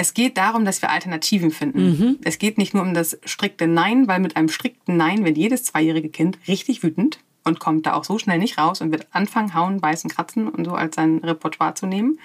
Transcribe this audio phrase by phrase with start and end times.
[0.00, 2.18] Es geht darum, dass wir Alternativen finden.
[2.24, 5.64] Es geht nicht nur um das strikte Nein, weil mit einem strikten Nein wird jedes
[5.64, 9.52] zweijährige Kind richtig wütend und kommt da auch so schnell nicht raus und wird anfangen,
[9.52, 12.18] hauen, beißen, kratzen und so als sein Repertoire zu nehmen.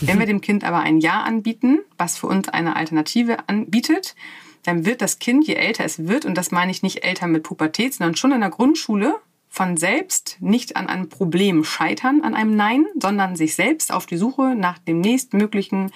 [0.00, 4.16] Wenn wir dem Kind aber ein Ja anbieten, was für uns eine Alternative anbietet,
[4.64, 7.44] dann wird das Kind, je älter es wird, und das meine ich nicht älter mit
[7.44, 9.14] Pubertät, sondern schon in der Grundschule,
[9.50, 14.16] von selbst nicht an einem Problem scheitern, an einem Nein, sondern sich selbst auf die
[14.16, 15.90] Suche nach dem nächstmöglichen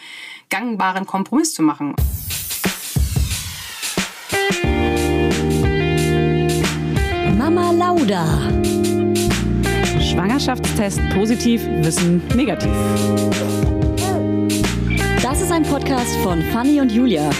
[0.50, 1.94] gangbaren Kompromiss zu machen.
[7.38, 8.26] Mama Lauda.
[10.00, 12.72] Schwangerschaftstest positiv, Wissen negativ.
[15.22, 17.30] Das ist ein Podcast von Fanny und Julia.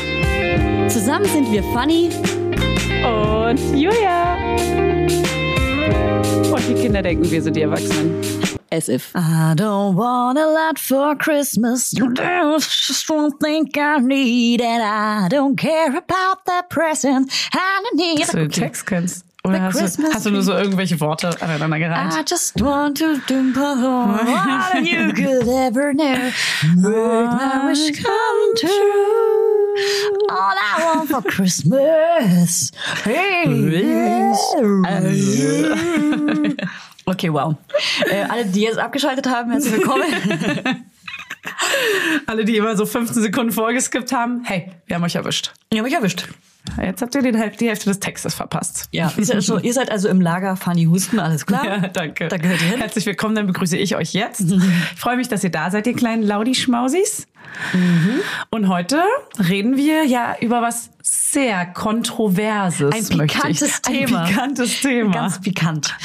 [0.89, 2.11] Zusammen sind wir Fanny
[3.03, 5.24] Und Julia.
[6.53, 8.21] Und die Kinder denken, wir sind die Erwachsenen.
[8.75, 9.15] as if.
[9.15, 11.93] I don't want a lot for Christmas.
[11.93, 14.81] You just won't think I need it.
[14.83, 17.31] I don't care about the present.
[17.53, 19.25] I need Dass du den Text kennst.
[19.47, 22.31] Oder hast du, hast du nur so irgendwelche Worte aneinander I gereiht?
[22.31, 24.19] just want to do more
[24.73, 26.33] than you could ever know.
[26.77, 29.54] Make my wish come true.
[30.29, 32.73] All I want for Christmas is
[37.07, 37.57] Okay, wow.
[38.09, 40.05] Äh, alle, die jetzt abgeschaltet haben, herzlich willkommen.
[42.27, 45.53] Alle, die immer so 15 Sekunden vorgeskippt haben, hey, wir haben euch erwischt.
[45.71, 46.27] Ich habe mich erwischt.
[46.81, 48.89] Jetzt habt ihr die Hälfte, des Textes verpasst.
[48.91, 51.65] Ja, ihr seid, also, ihr seid also im Lager Fanny Husten, alles klar?
[51.65, 52.29] Ja, danke.
[52.29, 52.79] Da gehört ihr hin.
[52.81, 54.41] Herzlich willkommen, dann begrüße ich euch jetzt.
[54.95, 57.27] Ich freue mich, dass ihr da seid, ihr kleinen Laudi-Schmausis.
[57.73, 58.21] Mhm.
[58.51, 59.03] Und heute
[59.39, 62.95] reden wir ja über was sehr Kontroverses.
[62.95, 63.83] Ein pikantes.
[63.83, 64.23] Thema.
[64.23, 65.13] Ein pikantes Thema.
[65.13, 65.97] Ganz pikant.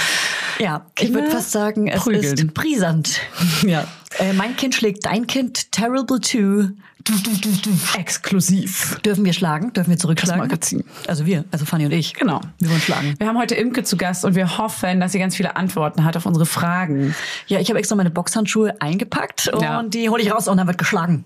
[0.60, 2.24] Ja, ich würde fast sagen, es prügeln.
[2.24, 3.22] ist brisant.
[3.66, 3.86] ja.
[4.20, 6.74] Äh, mein Kind schlägt dein Kind Terrible 2.
[7.06, 7.70] Du, du, du, du.
[7.98, 9.00] Exklusiv.
[9.06, 9.72] Dürfen wir schlagen?
[9.74, 10.42] Dürfen wir zurückschlagen?
[10.42, 10.84] Das Magazin.
[11.08, 12.14] Also wir, also Fanny und ich.
[12.14, 12.42] Genau.
[12.60, 13.16] Wir wollen schlagen.
[13.18, 16.18] Wir haben heute Imke zu Gast und wir hoffen, dass sie ganz viele Antworten hat
[16.18, 17.16] auf unsere Fragen.
[17.48, 19.82] Ja, ich habe extra meine Boxhandschuhe eingepackt und Ja.
[19.84, 21.24] die hole ich raus und dann wird geschlagen.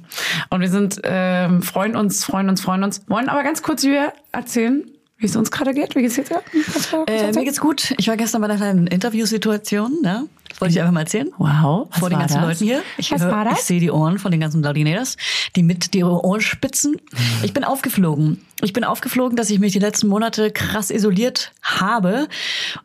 [0.52, 3.02] Und wir sind, ähm, freuen uns, freuen uns, freuen uns.
[3.08, 4.84] Wollen aber ganz kurz wir erzählen,
[5.24, 5.96] wie es uns gerade geht.
[5.96, 7.96] Wie geht's was Äh, mir geht's gut.
[7.98, 10.02] Ich war gestern bei einer kleinen Interviewsituation.
[10.04, 10.28] Ne?
[10.60, 11.32] Wollte ich einfach mal erzählen.
[11.38, 11.88] Wow.
[11.90, 12.44] was vor den ganzen das?
[12.44, 12.84] Leuten hier.
[12.98, 13.60] Ich, was war das?
[13.60, 15.16] ich sehe die Ohren von den ganzen Laudinators,
[15.56, 16.98] die mit die Ohrenspitzen.
[17.42, 18.42] Ich bin aufgeflogen.
[18.62, 22.28] Ich bin aufgeflogen, dass ich mich die letzten Monate krass isoliert habe.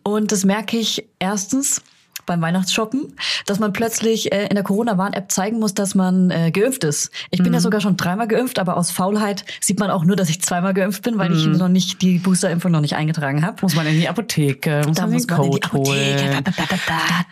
[0.04, 1.82] Und das merke ich erstens
[2.28, 3.14] beim Weihnachtsshoppen,
[3.46, 7.10] dass man plötzlich äh, in der Corona-Warn-App zeigen muss, dass man äh, geimpft ist.
[7.30, 10.28] Ich bin ja sogar schon dreimal geimpft, aber aus Faulheit sieht man auch nur, dass
[10.30, 13.56] ich zweimal geimpft bin, weil ich noch nicht die Boosterimpfung noch nicht eingetragen habe.
[13.62, 16.34] Muss man in die Apotheke, muss Da man muss den man in die Code Apotheke.
[16.34, 16.44] holen.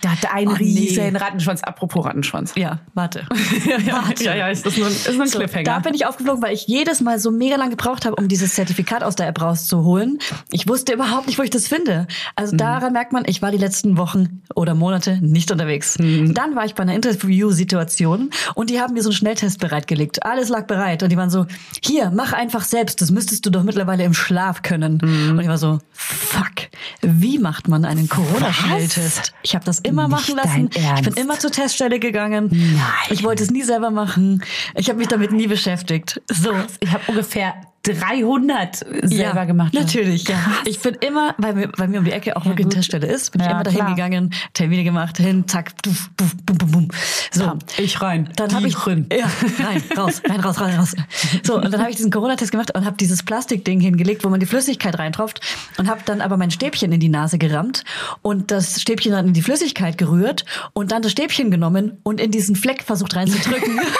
[0.02, 0.64] Da hat einen Oh, nee.
[0.64, 1.62] riesen Rattenschwanz.
[1.62, 2.52] Apropos Rattenschwanz.
[2.56, 3.26] Ja, warte.
[3.86, 5.64] ja, ja, ja, ist das nur, ist nur ein So, Cliffhanger.
[5.64, 8.54] da bin ich aufgeflogen, weil ich jedes Mal so mega lang gebraucht habe, um dieses
[8.54, 10.18] Zertifikat aus der App rauszuholen.
[10.50, 12.06] Ich wusste überhaupt nicht, wo ich das finde.
[12.36, 12.58] Also Mhm.
[12.58, 14.85] daran merkt man, ich war die letzten Wochen oder Monate
[15.20, 15.98] nicht unterwegs.
[15.98, 16.34] Mhm.
[16.34, 20.24] Dann war ich bei einer Interview-Situation und die haben mir so einen Schnelltest bereitgelegt.
[20.24, 21.46] Alles lag bereit und die waren so,
[21.82, 25.00] hier, mach einfach selbst, das müsstest du doch mittlerweile im Schlaf können.
[25.02, 25.30] Mhm.
[25.32, 26.68] Und ich war so, fuck,
[27.02, 29.32] wie macht man einen Corona-Schnelltest?
[29.42, 30.70] Ich habe das immer Nicht machen lassen.
[30.96, 32.48] Ich bin immer zur Teststelle gegangen.
[32.50, 32.80] Nein.
[33.10, 34.42] Ich wollte es nie selber machen.
[34.74, 36.20] Ich habe mich damit nie beschäftigt.
[36.30, 36.52] So.
[36.80, 37.54] ich habe ungefähr
[37.86, 39.74] 300 selber ja, gemacht.
[39.74, 40.38] Natürlich, ja.
[40.64, 42.74] Ich bin immer, weil mir, weil mir um die Ecke auch wirklich eine.
[42.74, 43.94] Teststelle ist, bin ich Ja, immer dahin klar.
[43.94, 46.88] gegangen, Termine gemacht, hin, zack, duf, duf, bum, bum, bum.
[47.30, 47.44] So.
[47.46, 49.06] Bam, ich rein, Dann habe ich drin.
[49.12, 49.26] Ja,
[49.64, 50.94] rein, raus, rein, raus, rein, raus.
[51.42, 54.40] So, und dann habe ich diesen Corona-Test gemacht und habe dieses Plastikding hingelegt, wo man
[54.40, 55.40] die Flüssigkeit reintropft
[55.78, 57.84] und habe dann aber mein Stäbchen in die Nase gerammt
[58.22, 62.30] und das Stäbchen dann in die Flüssigkeit gerührt und dann das Stäbchen genommen und in
[62.30, 63.80] diesen Fleck versucht reinzudrücken.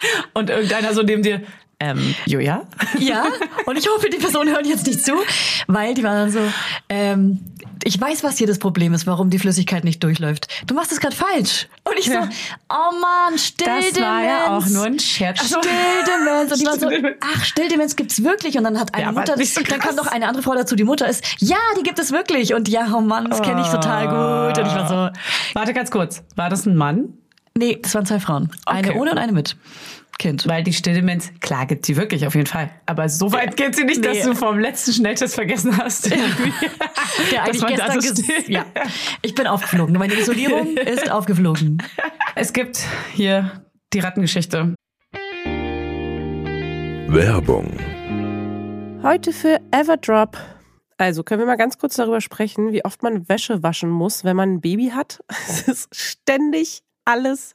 [0.34, 1.42] Und irgendeiner so neben dir,
[1.80, 2.62] ähm, Julia?
[2.98, 3.24] Ja,
[3.66, 5.12] und ich hoffe, die Personen hören jetzt nicht zu,
[5.66, 6.40] weil die waren dann so,
[6.88, 7.40] ähm,
[7.84, 10.48] ich weiß, was hier das Problem ist, warum die Flüssigkeit nicht durchläuft.
[10.66, 11.68] Du machst es gerade falsch.
[11.84, 12.28] Und ich so, Ja.
[12.68, 13.92] oh Mann, Stilldemenz.
[13.92, 15.48] Das war ja auch nur ein Scherz.
[15.48, 15.60] So.
[15.62, 16.52] Stilldemenz.
[16.52, 16.88] Und die war so,
[17.20, 18.58] ach, Stilldemenz gibt's wirklich.
[18.58, 20.84] Und dann hat eine Ja, Mutter, so dann kam noch eine andere Frau dazu, die
[20.84, 22.52] Mutter ist, ja, die gibt es wirklich.
[22.54, 24.58] Und ja, oh Mann, das kenne ich total gut.
[24.58, 25.18] Und ich war so,
[25.54, 26.22] Warte ganz kurz.
[26.34, 27.14] War das ein Mann?
[27.56, 28.50] nee, das waren zwei Frauen.
[28.66, 28.98] Eine Okay.
[28.98, 29.56] ohne und eine mit
[30.18, 30.46] Kind.
[30.48, 32.70] Weil die Stilldemenz, klar gibt sie wirklich auf jeden Fall.
[32.86, 34.24] Aber so weit geht sie nicht, dass Nee.
[34.24, 36.10] du vom letzten Schnelltest vergessen hast.
[36.10, 36.18] Der
[37.46, 38.64] Dass eigentlich man da so ja.
[39.22, 39.96] Ich bin aufgeflogen.
[39.96, 41.78] Meine Isolierung ist aufgeflogen.
[42.34, 42.84] Es gibt
[43.14, 44.74] hier die Rattengeschichte.
[47.10, 47.72] Werbung.
[49.02, 50.36] Heute für Everdrop.
[50.98, 54.34] Also können wir mal ganz kurz darüber sprechen, wie oft man Wäsche waschen muss, wenn
[54.36, 55.20] man ein Baby hat.
[55.48, 57.54] Es ist ständig alles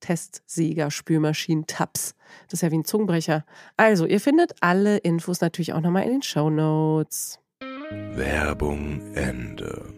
[0.00, 2.14] Testsieger, Spülmaschinen, Tabs.
[2.46, 3.44] Das ist ja wie ein Zungenbrecher.
[3.76, 7.38] Also, ihr findet alle Infos natürlich auch nochmal in den Show Notes.
[8.14, 9.97] Werbung Ende.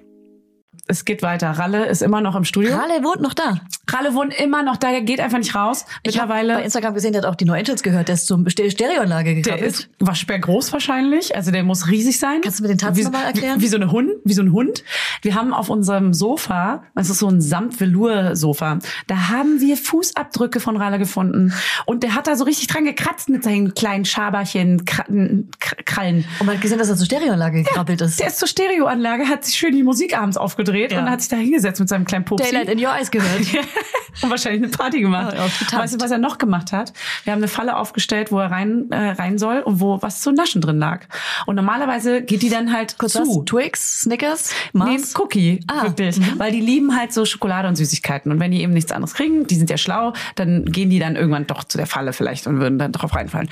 [0.91, 1.51] Es geht weiter.
[1.53, 2.75] Ralle ist immer noch im Studio.
[2.75, 3.61] Ralle wohnt noch da.
[3.93, 5.87] Ralle wohnt immer noch da, der geht einfach nicht raus.
[6.03, 8.09] Ich habe bei Mittlerweile Instagram gesehen, der hat auch die No Angels gehört.
[8.09, 9.67] Der ist zum Ste- Stereoanlage der gekrabbelt.
[9.71, 12.41] ist waschbär groß wahrscheinlich, also der muss riesig sein.
[12.43, 13.59] Kannst du mir den Tanz wie, nochmal erklären?
[13.59, 14.83] Wie, wie so eine Hund, wie so ein Hund.
[15.23, 20.77] Wir haben auf unserem Sofa, das ist so ein Samt-Velour-Sofa, da haben wir Fußabdrücke von
[20.77, 21.53] Ralle gefunden
[21.87, 24.85] und der hat da so richtig dran gekratzt mit seinen kleinen Schaberchen,
[25.85, 26.25] Krallen.
[26.41, 28.19] Und man hat gesehen, dass er zur Stereoanlage gekrabbelt ist.
[28.19, 31.01] Der ist zur Stereoanlage, hat sich schön die Musik abends aufgedreht Ja.
[31.01, 32.45] und hat sich da hingesetzt mit seinem kleinen Pupsi.
[32.51, 33.41] Daylight in Your Eyes gehört.
[34.23, 35.31] und wahrscheinlich eine Party gemacht.
[35.33, 35.73] Getanzt.
[35.77, 36.93] weißt du, was er noch gemacht hat?
[37.25, 40.33] Wir haben eine Falle aufgestellt, wo er rein, äh, rein soll und wo was zu
[40.33, 41.07] naschen drin lag.
[41.47, 43.21] Und normalerweise geht die dann halt Kurz zu.
[43.21, 43.45] was?
[43.47, 45.15] Twix, Snickers, Nee, Mars.
[45.19, 46.19] Cookie, Ah, wirklich.
[46.39, 48.31] Weil die lieben halt so Schokolade und Süßigkeiten.
[48.33, 51.17] Und wenn die eben nichts anderes kriegen, die sind ja schlau, dann gehen die dann
[51.17, 53.49] irgendwann doch zu der Falle vielleicht und würden dann drauf reinfallen.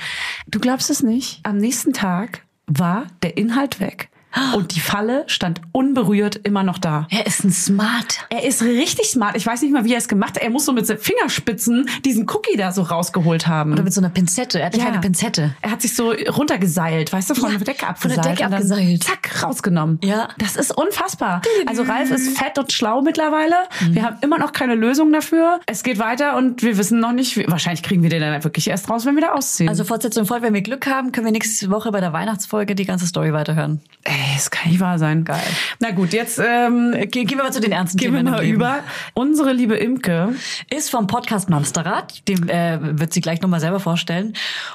[0.47, 1.39] Du glaubst es nicht?
[1.43, 4.09] Am nächsten Tag war der Inhalt weg.
[4.55, 7.07] Und die Falle stand unberührt immer noch da.
[7.09, 8.19] Er ist ein Smart.
[8.29, 9.35] Er ist richtig smart.
[9.35, 10.43] Ich weiß nicht mal, wie er es gemacht hat.
[10.43, 13.73] Er muss so mit seinen Fingerspitzen diesen Cookie da so rausgeholt haben.
[13.73, 14.59] Oder mit so einer Pinzette.
[14.59, 15.55] Er hat eine kleine Pinzette.
[15.61, 18.25] Er hat sich so runtergeseilt, weißt du, von Ja, der Decke von abgeseilt.
[18.25, 19.03] der Decke abgeseilt.
[19.03, 19.99] Zack, rausgenommen.
[20.03, 20.29] Ja.
[20.37, 21.41] Das ist unfassbar.
[21.65, 23.55] Also Ralf ist fett und schlau mittlerweile.
[23.89, 25.59] Wir haben immer noch keine Lösung dafür.
[25.65, 28.89] Es geht weiter und wir wissen noch nicht, wahrscheinlich kriegen wir den dann wirklich erst
[28.89, 29.69] raus, wenn wir da ausziehen.
[29.69, 32.85] Also Fortsetzung folgt, wenn wir Glück haben, können wir nächste Woche bei der Weihnachtsfolge die
[32.85, 33.81] ganze Story weiterhören.
[34.03, 35.23] ey, das kann nicht wahr sein.
[35.23, 35.41] Geil.
[35.79, 38.33] Na gut, jetzt ähm, Ge gehen wir mal zu den ernsten gehen wir Themen im
[38.33, 38.55] mal Leben.
[38.55, 38.79] über.
[39.13, 40.33] Unsere liebe Imke,
[40.69, 44.33] Ist vom Podcast Mamsterrad, dem äh, wird sie gleich nochmal selber vorstellen.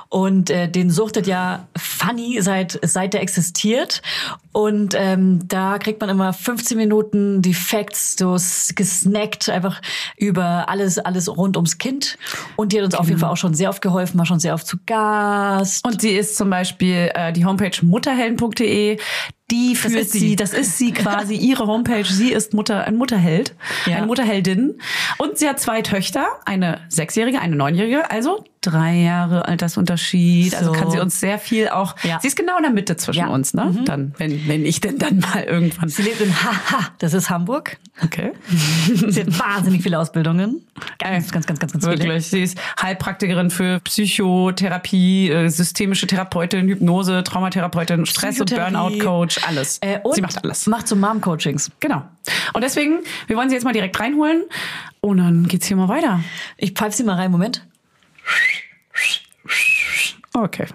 [0.08, 4.02] Und äh, den suchtet ja Funny seit, seit der existiert.
[4.52, 8.36] Und ähm, da kriegt man immer 15 Minuten die Facts, so
[8.74, 9.80] gesnackt, einfach
[10.16, 12.18] über alles, alles rund ums Kind.
[12.56, 14.54] Und die hat uns auf jeden Fall auch schon sehr oft geholfen, war schon sehr
[14.54, 15.84] oft zu Gast.
[15.84, 18.98] Und sie ist zum Beispiel äh, die Homepage mutterhelden.de.
[19.50, 20.18] Die führt ist sie.
[20.20, 20.36] sie.
[20.36, 22.04] das ist sie quasi, ihre Homepage.
[22.04, 23.54] Sie ist Mutter, ein Mutterheld,
[23.86, 23.96] Ja.
[23.98, 24.80] eine Mutterheldin.
[25.18, 30.54] Und sie hat zwei Töchter, eine sechsjährige, eine neunjährige, also drei Jahre Altersunterschied.
[30.54, 30.78] Also So.
[30.80, 32.18] kann sie uns sehr viel auch, Ja.
[32.20, 33.28] sie ist genau in der Mitte zwischen Ja.
[33.28, 33.74] uns, ne?
[33.84, 35.88] Dann, wenn, wenn ich denn dann mal irgendwann.
[35.88, 37.76] Sie lebt in Haha, das ist Hamburg.
[38.02, 38.32] Okay.
[39.08, 40.62] Sie hat wahnsinnig viele Ausbildungen.
[40.98, 41.98] Ganz, ganz, ganz, ganz, ganz viele.
[41.98, 42.26] Wirklich.
[42.26, 48.50] Sie ist Heilpraktikerin für Psychotherapie, äh, systemische Therapeutin, Hypnose, Traumatherapeutin, Stress- und.
[48.54, 49.78] Burnout-Coach, alles.
[49.80, 50.66] Äh, und sie macht alles.
[50.66, 51.70] Macht so Mom-Coachings.
[51.80, 52.02] Genau.
[52.52, 54.42] Und deswegen, wir wollen sie jetzt mal direkt reinholen
[55.00, 56.20] und dann geht's hier mal weiter.
[56.56, 57.64] Ich pfeife sie mal rein, Moment.
[60.32, 60.66] Okay.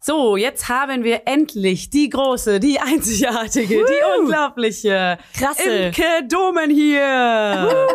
[0.00, 5.62] So, jetzt haben wir endlich die große, die einzigartige, die unglaubliche Krasse.
[5.86, 7.88] Imke Domen hier.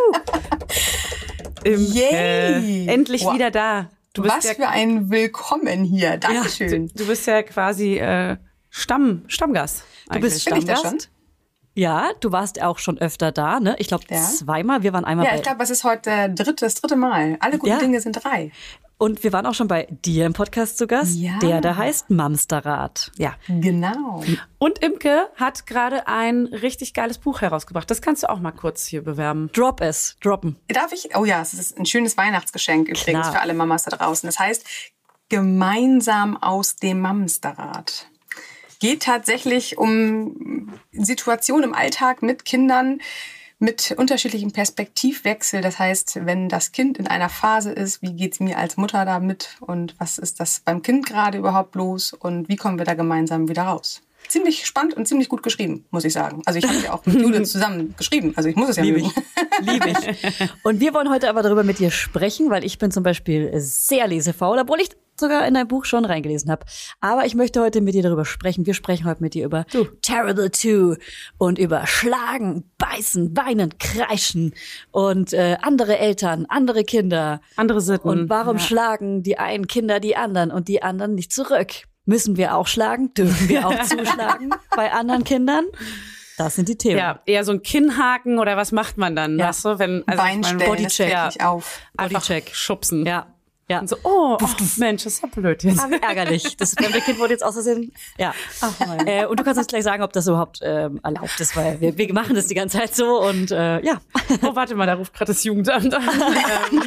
[1.63, 2.87] Imke, Yay.
[2.87, 3.35] endlich Wow.
[3.35, 3.89] wieder da.
[4.13, 6.17] Du Was ja, für ein Willkommen hier.
[6.17, 6.91] Dankeschön.
[6.95, 8.37] du bist ja quasi äh,
[8.69, 9.83] Stamm, Stammgast.
[10.11, 11.09] Du bist Bin ich da Stammgast.
[11.75, 13.75] Ja, du warst auch schon öfter da, ne?
[13.77, 14.17] Ich glaube Ja.
[14.21, 14.81] zweimal.
[14.83, 17.37] Wir waren einmal Ja, ich glaube, es ist heute dritte, das dritte Mal.
[17.39, 17.77] Alle guten Ja.
[17.79, 18.51] Dinge sind drei.
[18.99, 21.15] Und wir waren auch schon bei dir im Podcast zu Gast.
[21.15, 21.39] Ja.
[21.39, 23.11] Der, der heißt Mamsterrad.
[23.17, 23.33] Ja.
[23.47, 24.21] Genau.
[24.57, 27.89] Und Imke hat gerade ein richtig geiles Buch herausgebracht.
[27.89, 29.49] Das kannst du auch mal kurz hier bewerben.
[29.53, 30.57] Drop es, droppen.
[30.67, 31.15] Darf ich?
[31.15, 33.31] Oh ja, es ist ein schönes Weihnachtsgeschenk übrigens Klar.
[33.31, 34.27] für alle Mamas da draußen.
[34.27, 34.65] Das heißt,
[35.29, 38.07] gemeinsam aus dem Mamsterrad.
[38.81, 42.99] Geht tatsächlich um Situationen im Alltag mit Kindern
[43.59, 45.61] mit unterschiedlichem Perspektivwechsel.
[45.61, 49.57] Das heißt, wenn das Kind in einer Phase ist, wie geht's mir als Mutter damit
[49.59, 53.49] und was ist das beim Kind gerade überhaupt los und wie kommen wir da gemeinsam
[53.49, 54.01] wieder raus?
[54.27, 56.41] Ziemlich spannend und ziemlich gut geschrieben, muss ich sagen.
[56.45, 58.33] Also ich habe ja auch mit Judith zusammen geschrieben.
[58.35, 59.11] Also ich muss es ja Liebe ich.
[59.61, 60.49] Liebe ich.
[60.63, 64.07] Und wir wollen heute aber darüber mit dir sprechen, weil ich bin zum Beispiel sehr
[64.07, 64.89] lesefaul, obwohl ich
[65.19, 66.65] sogar in dein Buch schon reingelesen habe.
[67.01, 68.65] Aber ich möchte heute mit dir darüber sprechen.
[68.65, 69.65] Wir sprechen heute mit dir über
[70.01, 70.95] Terrible Two
[71.37, 74.53] und über Schlagen, Beißen, Weinen, Kreischen
[74.91, 77.41] und äh, andere Eltern, andere Kinder.
[77.55, 78.07] Andere Sitten.
[78.09, 78.63] Und warum Ja.
[78.63, 81.73] schlagen die einen Kinder die anderen und die anderen nicht zurück?
[82.05, 83.13] Müssen wir auch schlagen?
[83.13, 85.65] Dürfen wir auch zuschlagen bei anderen Kindern?
[86.37, 86.97] Das sind die Themen.
[86.97, 89.37] Ja, eher so ein Kinnhaken oder was macht man dann?
[89.37, 89.49] Ja.
[89.49, 91.25] Weißt du, wenn also Bein stellen, Bodycheck.
[91.25, 91.81] nicht auf.
[91.97, 92.49] Bodycheck.
[92.53, 93.05] schubsen.
[93.05, 93.27] Ja.
[93.69, 93.79] Ja.
[93.79, 94.47] Und so, oh, oh
[94.77, 95.89] Mensch, das ist ja blöd jetzt.
[95.89, 96.57] Wie ärgerlich.
[96.57, 97.93] Das fremde Kind wurde jetzt aus Versehen.
[98.17, 98.33] Ja.
[99.05, 101.97] Äh, und du kannst uns gleich sagen, ob das überhaupt ähm, erlaubt ist, weil wir,
[101.97, 104.01] wir machen das die ganze Zeit so und äh, ja.
[104.41, 106.03] Oh, warte mal, da ruft gerade das Jugendamt an.
[106.71, 106.81] ähm,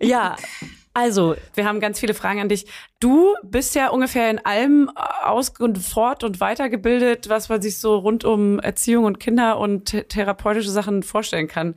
[0.00, 0.36] Ja.
[0.92, 2.66] Also, wir haben ganz viele Fragen an dich.
[2.98, 4.90] Du bist ja ungefähr in allem
[5.22, 9.90] aus und fort und weitergebildet, was man sich so rund um Erziehung und Kinder und
[9.92, 11.76] th- therapeutische Sachen vorstellen kann.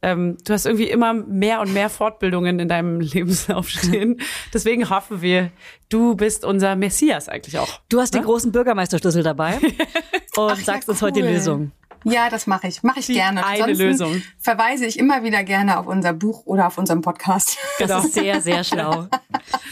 [0.00, 4.20] Ähm, du hast irgendwie immer mehr und mehr Fortbildungen in deinem Lebenslauf stehen.
[4.52, 5.50] Deswegen hoffen wir,
[5.90, 7.80] du bist unser Messias eigentlich auch.
[7.90, 9.58] du hast die großen Bürgermeisterschlüssel dabei
[10.36, 11.28] und sagst uns heute die cool.
[11.32, 11.72] Lösung.
[12.04, 12.82] Ja, das mache ich.
[12.82, 13.44] Mache ich Die gerne.
[13.44, 14.22] eine Ansonsten Lösung.
[14.38, 17.56] verweise ich immer wieder gerne auf unser Buch oder auf unseren Podcast.
[17.78, 19.06] Das ist sehr, sehr schlau.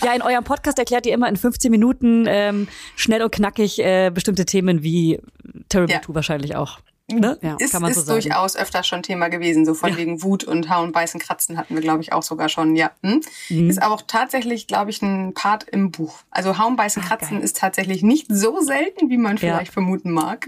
[0.04, 4.10] Ja, in eurem Podcast erklärt ihr immer in 15 Minuten ähm, schnell und knackig äh,
[4.10, 5.20] bestimmte Themen wie
[5.68, 6.02] Terrible Ja.
[6.02, 6.78] 2 wahrscheinlich auch.
[7.10, 7.38] Ne?
[7.42, 7.56] Ja.
[7.58, 8.20] Ist, kann man so ist sagen.
[8.20, 9.66] durchaus öfter schon Thema gewesen.
[9.66, 12.74] So von wegen Wut und Hauen, Beißen, Kratzen hatten wir, glaube ich, auch sogar schon.
[12.76, 12.92] Ja.
[13.02, 13.20] Hm?
[13.50, 13.68] Mhm.
[13.70, 16.20] Ist aber auch tatsächlich, glaube ich, ein Part im Buch.
[16.30, 19.40] Also Hauen, Beißen, Kratzen ist tatsächlich nicht so selten, wie man Ja.
[19.40, 20.46] vielleicht vermuten mag.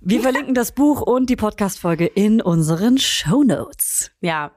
[0.00, 4.10] Wir verlinken das Buch und die Podcast-Folge in unseren Shownotes.
[4.20, 4.52] Ja.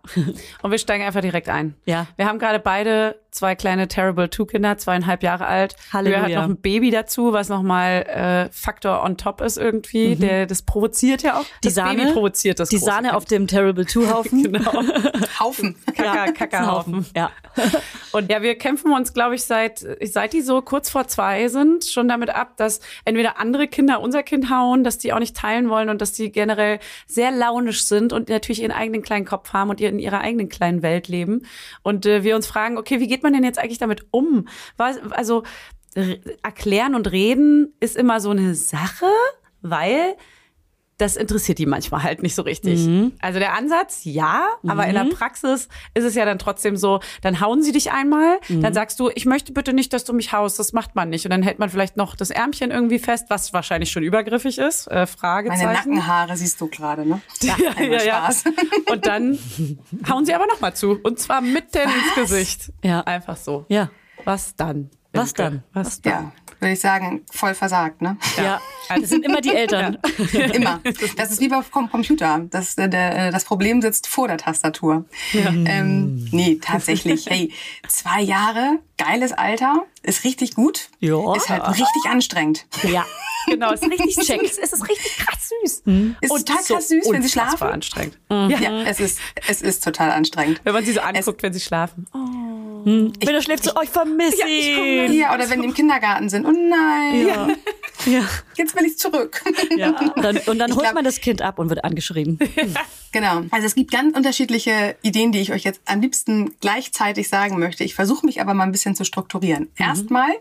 [0.62, 1.76] Und wir steigen einfach direkt ein.
[1.86, 2.08] Ja.
[2.16, 5.76] Wir haben gerade beide zwei kleine Terrible Two Kinder, zweieinhalb Jahre alt.
[5.92, 6.28] Halleluja.
[6.28, 10.16] Wir hat noch ein Baby dazu, was nochmal äh, Faktor on top ist irgendwie.
[10.16, 11.42] Der das provoziert ja auch.
[11.42, 11.62] Mhm.
[11.64, 13.18] Die das Sahne, Baby provoziert das die große Sahne kind.
[13.18, 14.44] auf dem Terrible 2 Haufen.
[14.54, 14.72] genau.
[15.40, 15.76] Haufen.
[15.96, 17.06] Kacker, Kackerhaufen.
[17.16, 17.32] Ja.
[18.12, 21.86] Und ja, wir kämpfen uns, glaube ich, seit seit die so kurz vor zwei sind,
[21.86, 25.70] schon damit ab, dass entweder andere Kinder unser Kind hauen, dass die auch nicht teilen
[25.70, 29.70] wollen und dass die generell sehr launisch sind und natürlich ihren eigenen kleinen Kopf haben
[29.70, 31.46] und in ihrer eigenen kleinen Welt leben.
[31.82, 34.48] Und äh, wir uns fragen, okay, wie geht man denn jetzt eigentlich damit um?
[34.78, 35.44] Also
[36.42, 39.06] erklären und reden ist immer so eine Sache,
[39.62, 40.16] weil
[41.04, 43.12] das interessiert die manchmal halt nicht so richtig.
[43.20, 47.42] Also der Ansatz, ja, aber in der Praxis ist es ja dann trotzdem so, dann
[47.42, 50.60] hauen sie dich einmal, dann sagst du, ich möchte bitte nicht, dass du mich haust,
[50.60, 51.26] das macht man nicht.
[51.26, 54.88] Und dann hält man vielleicht noch das Ärmchen irgendwie fest, was wahrscheinlich schon übergriffig ist,
[54.88, 55.74] äh, Meine Fragezeichen.
[55.74, 57.22] Nackenhaare siehst du gerade, ne?
[57.42, 58.32] Ja, ja, ja.
[58.32, 58.44] Spaß.
[58.92, 59.38] Und dann
[60.10, 61.00] hauen sie aber noch mal zu.
[61.04, 62.72] Und zwar mitten ins Gesicht.
[62.82, 63.02] Ja.
[63.02, 63.66] Einfach so.
[63.68, 63.90] Ja.
[64.24, 64.90] Was dann?
[65.12, 65.64] Was dann?
[65.74, 66.14] Was dann?
[66.14, 66.32] Ja,
[66.64, 68.18] würde ich sagen, voll versagt, ne?
[68.38, 68.60] Ja.
[69.00, 69.98] Das sind immer die Eltern.
[70.54, 70.82] Immer.
[71.16, 72.42] Das ist wie beim Com- Computer.
[72.50, 75.06] Das, äh, der, äh, das Problem sitzt vor der Tastatur.
[75.34, 77.26] Ähm, nee, tatsächlich.
[77.30, 77.54] Hey,
[77.88, 80.90] zwei Jahre, geiles Alter, ist richtig gut.
[81.00, 81.36] Ja.
[81.36, 82.66] Ist halt richtig anstrengend.
[82.84, 83.06] Ja.
[83.48, 84.42] Genau, es ist richtig Check.
[84.42, 84.58] süß.
[84.58, 85.84] Es ist richtig krass süß.
[86.22, 87.68] Ist Und total so krass süß, wenn sie schlafen.
[87.68, 88.18] anstrengend.
[88.30, 90.62] Ja, es ist, es ist total anstrengend.
[90.64, 92.06] Wenn man sie so anguckt, wenn sie schlafen.
[92.14, 92.63] Oh.
[92.86, 95.14] Wenn er schläft, so, oh, ich vermisse ihn.
[95.14, 96.46] Ja, oder wenn die im Kindergarten sind.
[96.46, 97.48] Oh nein, Ja.
[98.06, 98.28] Ja.
[98.58, 99.42] jetzt will ich zurück.
[99.78, 99.90] ja.
[100.16, 102.38] Und dann, und dann Ich holt glaub- man das Kind ab und wird angeschrien.
[103.14, 103.44] Genau.
[103.52, 107.84] Also es gibt ganz unterschiedliche Ideen, die ich euch jetzt am liebsten gleichzeitig sagen möchte.
[107.84, 109.70] Ich versuche mich aber mal ein bisschen zu strukturieren.
[109.78, 110.32] Erstmal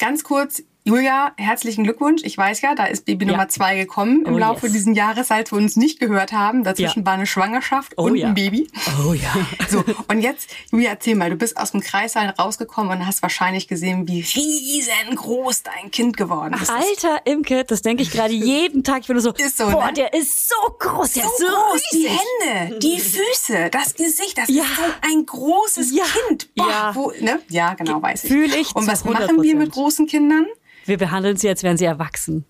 [0.00, 2.20] ganz kurz, Julia, herzlichen Glückwunsch.
[2.24, 3.30] Ich weiß ja, da ist Baby Ja.
[3.32, 4.72] Nummer zwei gekommen im Oh, Laufe yes.
[4.74, 6.62] dieses Jahres, als wir uns nicht gehört haben.
[6.62, 7.06] Dazwischen Ja.
[7.06, 8.28] war eine Schwangerschaft Oh, und ja.
[8.28, 8.68] ein Baby.
[9.08, 9.32] Oh ja.
[9.70, 13.66] So, und jetzt, Julia, erzähl mal, du bist aus dem Kreissaal rausgekommen und hast wahrscheinlich
[13.66, 16.68] gesehen, wie riesengroß dein Kind geworden ist.
[16.70, 19.00] Alter Imke, das denke ich gerade jeden Tag.
[19.00, 19.92] Ich bin nur so, Ist so, boah, ne?
[19.94, 22.18] der ist so groß, der so ist so groß, die riesig.
[22.60, 24.64] Hände, die Füße, das Gesicht, das Ja.
[24.64, 25.92] ist so ein großes.
[26.28, 26.54] Kind.
[26.54, 26.94] Boah, Ja.
[26.94, 27.40] Wo, ne?
[27.48, 28.30] ja, genau, weiß ich.
[28.30, 29.56] Fühl ich Und was machen wir 100%.
[29.56, 30.44] mit großen Kindern?
[30.84, 32.44] Wir behandeln sie, als wären sie erwachsen.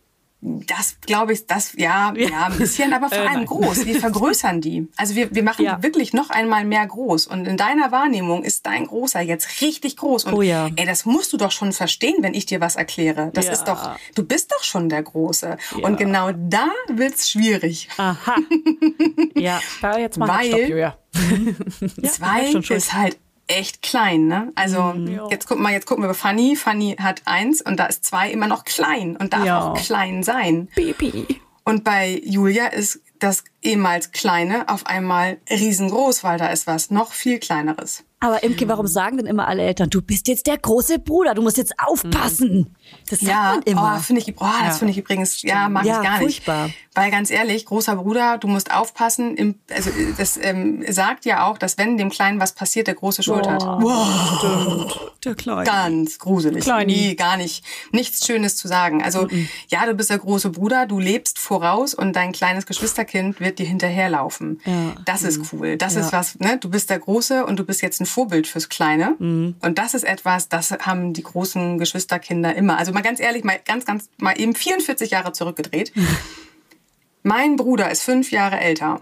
[0.47, 3.87] Das glaube ich, das ja, ja, ein bisschen, aber vor allem groß.
[3.87, 4.87] Wir vergrößern die.
[4.99, 5.77] Also wir, wir machen Ja.
[5.77, 7.29] die wirklich noch einmal mehr groß.
[7.29, 10.25] Und in deiner Wahrnehmung ist dein Großer jetzt richtig groß.
[10.25, 10.69] Und Oh ja.
[10.77, 13.31] ey, das musst du doch schon verstehen, wenn ich dir was erkläre.
[13.33, 13.53] Das Ja.
[13.53, 15.57] ist doch, du bist doch schon der Große.
[15.81, 17.89] Und genau da wird's schwierig.
[17.97, 18.37] Aha.
[19.35, 19.63] ja.
[19.81, 20.99] Da jetzt mal Weil- Stopp, Julia.
[22.03, 24.53] Zwei ist halt echt klein, ne?
[24.55, 24.95] Also
[25.31, 26.57] jetzt guck mal, jetzt gucken wir bei Fanny.
[26.57, 29.61] Fanny hat eins und da ist zwei immer noch klein und darf Ja.
[29.73, 30.69] auch klein sein.
[30.75, 31.41] Baby.
[31.65, 37.13] Und bei Julia ist das ehemals Kleine auf einmal riesengroß, weil da ist was noch
[37.13, 38.05] viel Kleineres.
[38.25, 41.43] Aber Imke, warum sagen denn immer alle Eltern, du bist jetzt der große Bruder, du
[41.43, 42.75] musst jetzt aufpassen?
[43.11, 43.97] Das sagt Ja, man immer.
[43.99, 46.45] oh, finde ich, oh, das finde ich übrigens, ja, mag Ja, ich gar nicht.
[46.45, 46.71] furchtbar.
[46.95, 49.57] Weil ganz ehrlich, großer Bruder, du musst aufpassen.
[49.71, 53.47] Also das ähm, sagt ja auch, dass wenn dem Kleinen was passiert, der große Schuld
[53.49, 53.63] hat.
[53.63, 55.11] Wow.
[55.25, 55.65] der Kleine.
[55.65, 56.63] Ganz gruselig.
[56.65, 56.93] Kleini.
[56.93, 57.65] Nee, gar nicht.
[57.93, 59.03] Nichts Schönes zu sagen.
[59.03, 59.27] Also,
[59.69, 63.67] ja, du bist der große Bruder, du lebst voraus und dein kleines Geschwisterkind wird dir
[63.67, 64.61] hinterherlaufen.
[64.65, 64.95] Ja.
[65.05, 65.77] Das ist cool.
[65.77, 66.01] Das Ja.
[66.03, 66.59] ist was, ne?
[66.59, 69.17] Du bist der Große und du bist jetzt ein Vorbild fürs Kleine.
[69.61, 72.79] Und das ist etwas, das haben die großen Geschwisterkinder immer.
[72.79, 75.93] Also mal ganz ehrlich, mal ganz, ganz, mal eben 44 Jahre zurückgedreht.
[77.25, 79.01] Mein Bruder ist fünf Jahre älter.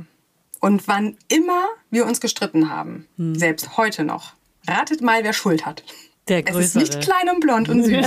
[0.61, 4.35] Und wann immer wir uns gestritten haben, selbst heute noch,
[4.67, 5.83] ratet mal, wer Schuld hat.
[6.29, 7.01] Der Es ist nicht Größere.
[7.05, 8.07] klein und blond und süß.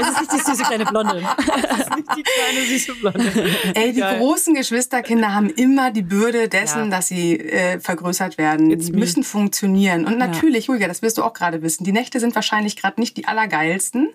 [0.00, 1.14] Es ist nicht die süße kleine Blonde.
[2.16, 3.32] Die kleine süße Blonde.
[3.74, 4.18] Ey, die Geil.
[4.18, 6.88] großen Geschwisterkinder haben immer die Bürde dessen, Ja.
[6.90, 8.70] dass sie äh, vergrößert werden.
[8.70, 8.98] It's die me.
[8.98, 10.04] müssen funktionieren.
[10.06, 13.16] Und natürlich, Julia, das wirst du auch gerade wissen, die Nächte sind wahrscheinlich gerade nicht
[13.16, 14.10] die allergeilsten.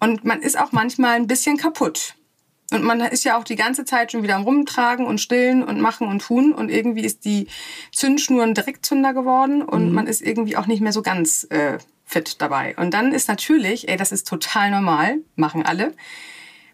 [0.00, 2.14] Und man ist auch manchmal ein bisschen kaputt.
[2.72, 5.80] Und man ist ja auch die ganze Zeit schon wieder am Rumtragen und stillen und
[5.80, 6.52] machen und tun.
[6.52, 7.48] Und irgendwie ist die
[7.92, 12.40] Zündschnur ein Direktzünder geworden und man ist irgendwie auch nicht mehr so ganz äh, fit
[12.40, 12.74] dabei.
[12.76, 15.92] Und dann ist natürlich, ey, das ist total normal, machen alle.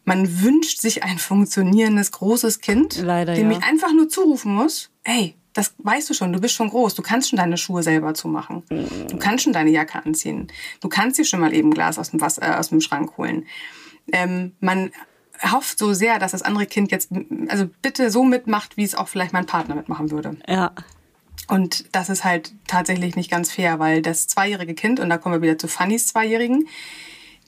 [0.05, 3.59] Man wünscht sich ein funktionierendes, großes Kind, Leider, dem ja.
[3.59, 7.03] ich einfach nur zurufen muss, ey, das weißt du schon, du bist schon groß, du
[7.03, 8.63] kannst schon deine Schuhe selber zumachen.
[8.69, 10.49] Du kannst schon deine Jacke anziehen.
[10.81, 13.47] Du kannst dir schon mal eben Glas aus dem, Wasser, äh, aus dem Schrank holen.
[14.13, 14.91] Ähm, man
[15.51, 17.11] hofft so sehr, dass das andere Kind jetzt,
[17.49, 20.37] also bitte so mitmacht, wie es auch vielleicht mein Partner mitmachen würde.
[20.49, 20.73] Ja.
[21.49, 25.35] Und das ist halt tatsächlich nicht ganz fair, weil das zweijährige Kind, und da kommen
[25.35, 26.69] wir wieder zu Fannys Zweijährigen,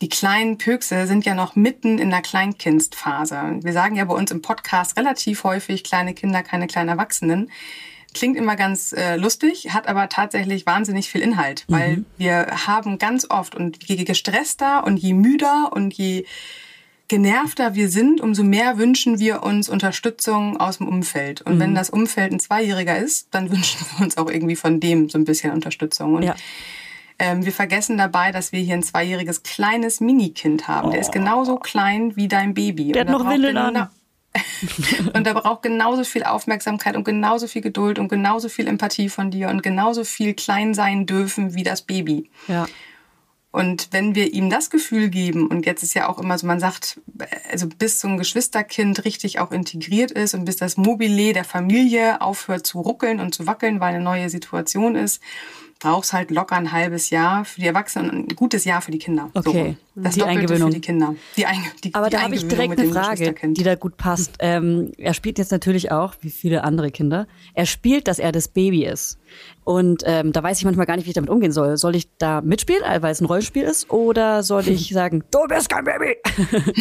[0.02, 3.60] die kleinen Pökse sind ja noch mitten in der Kleinkindsphase.
[3.62, 7.50] Wir sagen ja bei uns im Podcast relativ häufig, kleine Kinder, keine kleinen Erwachsenen.
[8.12, 13.28] Klingt immer ganz äh, lustig, hat aber tatsächlich wahnsinnig viel Inhalt, weil wir haben ganz
[13.28, 16.24] oft und je gestresster und je müder und je
[17.14, 21.42] genervter wir sind, umso mehr wünschen wir uns Unterstützung aus dem Umfeld.
[21.42, 25.08] Und wenn das Umfeld ein Zweijähriger ist, dann wünschen wir uns auch irgendwie von dem
[25.08, 26.14] so ein bisschen Unterstützung.
[26.14, 26.34] Und Ja.
[27.20, 30.90] ähm, wir vergessen dabei, dass wir hier ein zweijähriges kleines Minikind haben.
[30.90, 32.90] Der ist genauso klein wie dein Baby.
[32.90, 33.88] Der hat noch Windeln genau- an.
[35.14, 39.30] und er braucht genauso viel Aufmerksamkeit und genauso viel Geduld und genauso viel Empathie von
[39.30, 42.28] dir und genauso viel klein sein dürfen wie das Baby.
[42.48, 42.66] Ja.
[43.54, 46.58] Und wenn wir ihm das Gefühl geben, und jetzt ist ja auch immer so, man
[46.58, 47.00] sagt,
[47.52, 52.20] also bis so ein Geschwisterkind richtig auch integriert ist und bis das Mobile der Familie
[52.20, 55.22] aufhört zu ruckeln und zu wackeln, weil eine neue Situation ist,
[55.78, 58.90] braucht es halt locker ein halbes Jahr für die Erwachsenen und ein gutes Jahr für
[58.90, 59.30] die Kinder.
[59.34, 59.62] So Okay.
[59.62, 59.76] rum.
[59.96, 60.68] Das Die Doppelte Eingewöhnung.
[60.70, 61.14] für die Kinder.
[61.36, 64.32] Die, Einge die, Aber die da habe ich direkt eine Frage, die da gut passt.
[64.44, 68.48] Ähm, er spielt jetzt natürlich auch, wie viele andere Kinder, er spielt, dass er das
[68.48, 69.18] Baby ist.
[69.64, 71.76] Und ähm, da weiß ich manchmal gar nicht, wie ich damit umgehen soll.
[71.78, 73.90] Soll ich da mitspielen, weil es ein Rollenspiel ist?
[73.90, 76.16] Oder soll ich sagen, du bist kein Baby?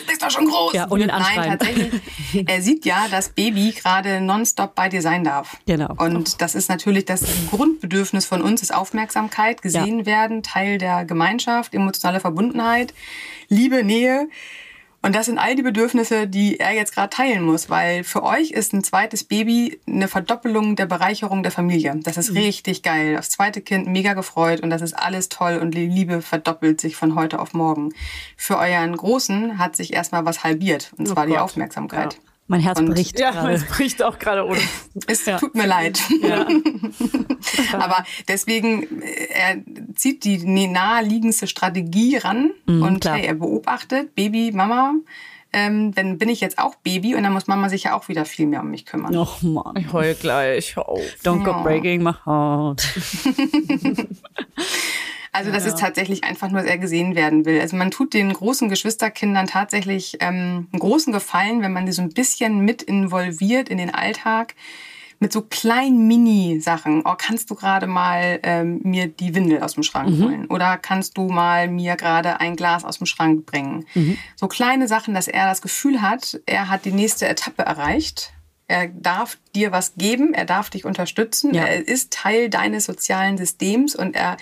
[0.00, 0.72] Du bist doch schon groß.
[0.72, 1.58] Ja, und ihn Nein, anschreien.
[1.58, 2.00] tatsächlich.
[2.46, 5.56] Er sieht ja, dass Baby gerade nonstop bei dir sein darf.
[5.66, 5.94] Genau.
[5.98, 11.74] Und das ist natürlich das Grundbedürfnis von uns, ist Aufmerksamkeit, gesehen werden, Teil der Gemeinschaft,
[11.74, 12.59] emotionale Verbundenheit,
[13.48, 14.28] Liebe, Nähe.
[15.02, 18.50] Und das sind all die Bedürfnisse, die er jetzt gerade teilen muss, weil für euch
[18.50, 21.98] ist ein zweites Baby eine Verdoppelung der Bereicherung der Familie.
[22.02, 22.20] Das Mhm.
[22.20, 23.14] ist richtig geil.
[23.14, 26.96] Das zweite Kind mega gefreut und das ist alles toll und die Liebe verdoppelt sich
[26.96, 27.94] von heute auf morgen.
[28.36, 31.36] Für euren Großen hat sich erstmal was halbiert und zwar die Oh
[31.88, 32.20] Gott.
[32.50, 33.52] Mein Herz Und- bricht Ja, gerade.
[33.52, 34.58] es bricht auch gerade ohne.
[35.06, 36.00] Es tut mir leid.
[37.72, 39.56] Aber deswegen, äh, er
[39.94, 44.94] zieht die naheliegendste Strategie ran Mhm, und hey, er beobachtet, Baby, Mama,
[45.52, 48.24] ähm, dann bin ich jetzt auch Baby und dann muss Mama sich ja auch wieder
[48.24, 49.16] viel mehr um mich kümmern.
[49.16, 49.76] Och Mann.
[49.76, 50.74] Ich heul gleich.
[50.74, 51.00] Hör auf.
[51.24, 52.82] Don't go breaking my heart.
[55.32, 57.60] Also das ist tatsächlich einfach nur, dass er gesehen werden will.
[57.60, 62.02] Also man tut den großen Geschwisterkindern tatsächlich ähm, einen großen Gefallen, wenn man die so
[62.02, 64.54] ein bisschen mit involviert in den Alltag
[65.22, 67.02] mit so kleinen Mini-Sachen.
[67.04, 70.46] Oh, kannst du gerade mal ähm, mir die Windel aus dem Schrank holen?
[70.46, 73.84] Oder kannst du mal mir gerade ein Glas aus dem Schrank bringen?
[74.34, 78.32] So kleine Sachen, dass er das Gefühl hat, er hat die nächste Etappe erreicht.
[78.70, 81.64] Er darf dir was geben, er darf dich unterstützen, Ja.
[81.64, 84.36] er ist Teil deines sozialen Systems und er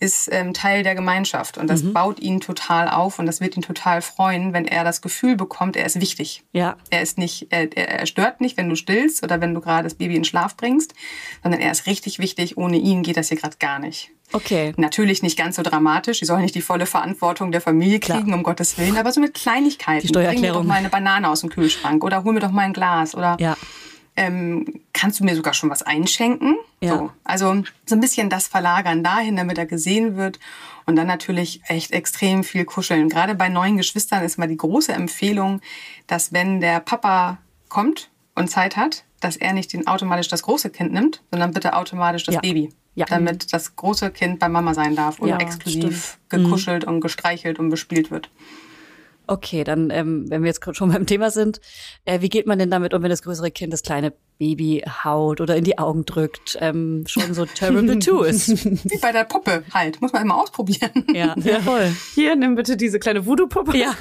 [0.00, 1.58] ist ähm, Teil der Gemeinschaft.
[1.58, 1.92] Und das Mhm.
[1.92, 5.76] baut ihn total auf und das wird ihn total freuen, wenn er das Gefühl bekommt,
[5.76, 6.42] er ist wichtig.
[6.52, 6.76] Ja.
[6.88, 9.84] Er ist nicht, er, er er stört nicht, wenn du stillst oder wenn du gerade
[9.84, 10.94] das Baby in Schlaf bringst,
[11.42, 12.56] sondern er ist richtig wichtig.
[12.56, 14.10] Ohne ihn geht das hier gerade gar nicht.
[14.32, 14.74] Okay.
[14.76, 16.18] Natürlich nicht ganz so dramatisch.
[16.18, 18.18] Sie sollen nicht die volle Verantwortung der Familie Klar.
[18.18, 20.02] kriegen, um Gottes Willen, aber so mit Kleinigkeiten.
[20.02, 20.40] Die Steuererklärung.
[20.42, 22.72] Bring mir doch mal eine Banane aus dem Kühlschrank oder hol mir doch mal ein
[22.72, 23.56] Glas oder Ja.
[24.16, 26.56] ähm, kannst du mir sogar schon was einschenken?
[26.80, 26.96] Ja.
[26.98, 27.10] So.
[27.24, 30.38] Also so ein bisschen das Verlagern dahin, damit er gesehen wird.
[30.86, 33.08] Und dann natürlich echt extrem viel kuscheln.
[33.08, 35.60] Gerade bei neuen Geschwistern ist mal die große Empfehlung,
[36.06, 40.70] dass wenn der Papa kommt und Zeit hat, dass er nicht den automatisch das große
[40.70, 42.40] Kind nimmt, sondern bitte automatisch das Ja.
[42.40, 42.68] Baby.
[42.96, 43.04] Ja.
[43.08, 47.68] Damit das große Kind bei Mama sein darf und Ja, exklusiv gekuschelt und gestreichelt und
[47.68, 48.30] bespielt wird.
[49.28, 51.60] Okay, dann, ähm, wenn wir jetzt schon beim Thema sind,
[52.04, 55.40] äh, wie geht man denn damit um, wenn das größere Kind das kleine Baby haut
[55.40, 56.56] oder in die Augen drückt?
[56.60, 58.64] Ähm, schon so terrible too ist.
[58.64, 60.00] Wie bei der Puppe halt.
[60.00, 61.04] Muss man immer ausprobieren.
[61.12, 61.92] Ja, ja, voll.
[62.14, 63.76] Hier, nimm bitte diese kleine Voodoo-Puppe.
[63.76, 63.94] Ja,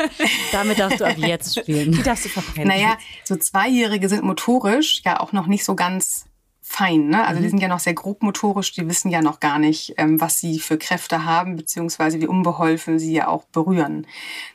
[0.51, 1.91] damit darfst du ab jetzt spielen.
[1.91, 2.67] Die darfst du verbrennen.
[2.67, 6.25] Naja, so Zweijährige sind motorisch ja auch noch nicht so ganz
[6.67, 7.09] fein.
[7.09, 7.25] Ne?
[7.25, 10.19] Also die sind ja noch sehr grob motorisch, die wissen ja noch gar nicht, ähm,
[10.19, 14.07] was sie für Kräfte haben, beziehungsweise wie unbeholfen sie ja auch berühren.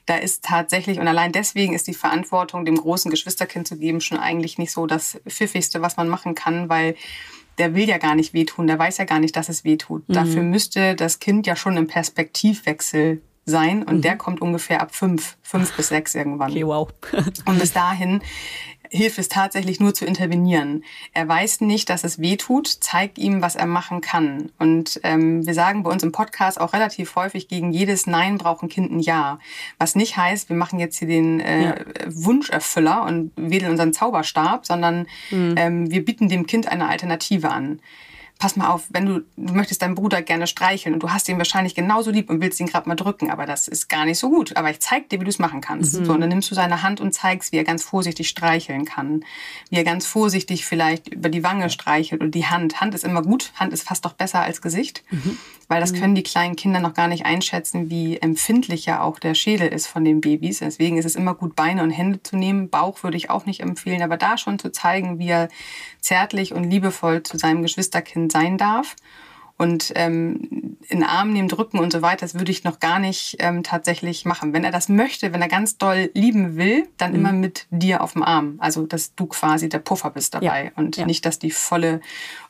[0.07, 4.18] Da ist tatsächlich, und allein deswegen ist die Verantwortung, dem großen Geschwisterkind zu geben, schon
[4.18, 6.96] eigentlich nicht so das Pfiffigste, was man machen kann, weil
[7.59, 10.03] der will ja gar nicht wehtun, der weiß ja gar nicht, dass es wehtut.
[10.09, 15.37] Dafür müsste das Kind ja schon im Perspektivwechsel sein und der kommt ungefähr ab fünf,
[15.42, 16.51] fünf bis sechs irgendwann.
[16.51, 16.88] Okay, wow.
[17.44, 18.23] Und bis dahin
[18.90, 20.85] hilft es tatsächlich nur zu intervenieren.
[21.14, 22.66] Er weiß nicht, dass es weh tut.
[22.68, 24.50] Zeig ihm, was er machen kann.
[24.59, 28.62] Und ähm, wir sagen bei uns im Podcast auch relativ häufig, gegen jedes Nein braucht
[28.62, 29.38] ein Kind ein Ja.
[29.79, 35.07] Was nicht heißt, wir machen jetzt hier den äh, Wunscherfüller und wedeln unseren Zauberstab, sondern
[35.57, 37.81] ähm, wir bieten dem Kind eine Alternative an
[38.40, 41.38] pass mal auf, wenn du, du möchtest deinen Bruder gerne streicheln und du hast ihn
[41.38, 44.31] wahrscheinlich genauso lieb und willst ihn gerade mal drücken, aber das ist gar nicht so
[44.31, 44.57] gut.
[44.57, 45.92] Aber ich zeig dir, wie du es machen kannst.
[45.92, 49.24] So, und dann nimmst du seine Hand und zeigst, wie er ganz vorsichtig streicheln kann.
[49.68, 52.81] Wie er ganz vorsichtig vielleicht über die Wange streichelt oder die Hand.
[52.81, 53.53] Hand ist immer gut.
[53.57, 55.05] Hand ist fast doch besser als Gesicht.
[55.70, 59.68] Weil das können die kleinen Kinder noch gar nicht einschätzen, wie empfindlicher auch der Schädel
[59.68, 60.59] ist von den Babys.
[60.59, 62.70] Deswegen ist es immer gut, Beine und Hände zu nehmen.
[62.70, 65.48] Bauch würde ich auch nicht empfehlen, aber da schon zu zeigen, wie er
[66.00, 68.96] zärtlich und liebevoll zu seinem Geschwisterkind sein darf.
[69.61, 72.99] Und ähm, in den Arm nehmen, drücken und so weiter, das würde ich noch gar
[72.99, 74.55] nicht ähm, tatsächlich machen.
[74.55, 78.14] Wenn er das möchte, wenn er ganz doll lieben will, dann immer mit dir auf
[78.14, 78.55] dem Arm.
[78.59, 81.05] Also, dass du quasi der Puffer bist dabei Ja, und ja.
[81.05, 82.01] nicht, dass die volle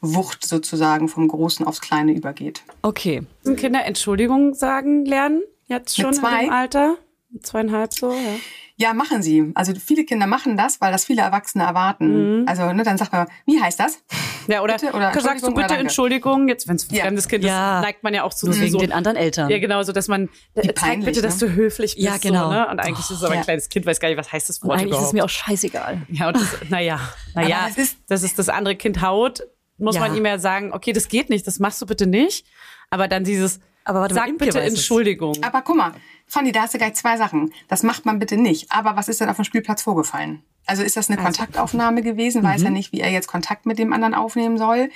[0.01, 2.63] Wucht sozusagen vom Großen aufs Kleine übergeht.
[2.83, 3.23] Okay.
[3.43, 5.43] Müssen Kinder Entschuldigung sagen lernen?
[5.67, 6.41] Jetzt schon Mit zwei?
[6.43, 6.97] in dem Alter?
[7.43, 8.37] Zweieinhalb so, ja.
[8.77, 9.53] Ja, machen sie.
[9.55, 12.49] Also viele Kinder machen das, weil das viele Erwachsene erwarten.
[12.49, 14.03] Also ne, dann sagt man, wie heißt das?
[14.51, 15.75] Ja, oder, Bitte oder sagst du Entschuldigung bitte?
[15.77, 17.05] Entschuldigung, jetzt wenn es ein Ja.
[17.05, 17.79] fremdes Kind Ja.
[17.81, 19.49] ist, neigt man ja auch zu Nur wegen so, den anderen Eltern.
[19.51, 21.49] Ja, genau, so dass man äh, zeig peinlich, bitte, dass ne?
[21.49, 22.05] du höflich bist.
[22.07, 22.45] Ja, genau.
[22.47, 22.69] So, ne?
[22.69, 23.45] Und eigentlich ist es aber ein Ja.
[23.45, 25.15] kleines Kind, weiß gar nicht, was heißt das Und Wort eigentlich ist es überhaupt.
[25.15, 26.03] mir auch scheißegal.
[26.09, 27.01] ja, und das, naja,
[27.35, 29.43] naja, Aber das ist- dass es das andere Kind haut,
[29.79, 30.01] muss Ja.
[30.03, 32.47] man ihm ja sagen, okay, das geht nicht, das machst du bitte nicht.
[32.91, 34.79] Aber dann dieses, Aber warte sag bitte weiß es.
[34.79, 35.37] Entschuldigung.
[35.43, 35.93] Aber guck mal,
[36.27, 37.53] Fanny, da hast du gleich zwei Sachen.
[37.69, 38.71] Das macht man bitte nicht.
[38.71, 40.43] Aber was ist denn auf dem Spielplatz vorgefallen?
[40.67, 42.43] Also ist das eine Kontaktaufnahme gewesen?
[42.45, 44.91] Weiß er nicht, wie er jetzt Kontakt mit dem anderen aufnehmen soll?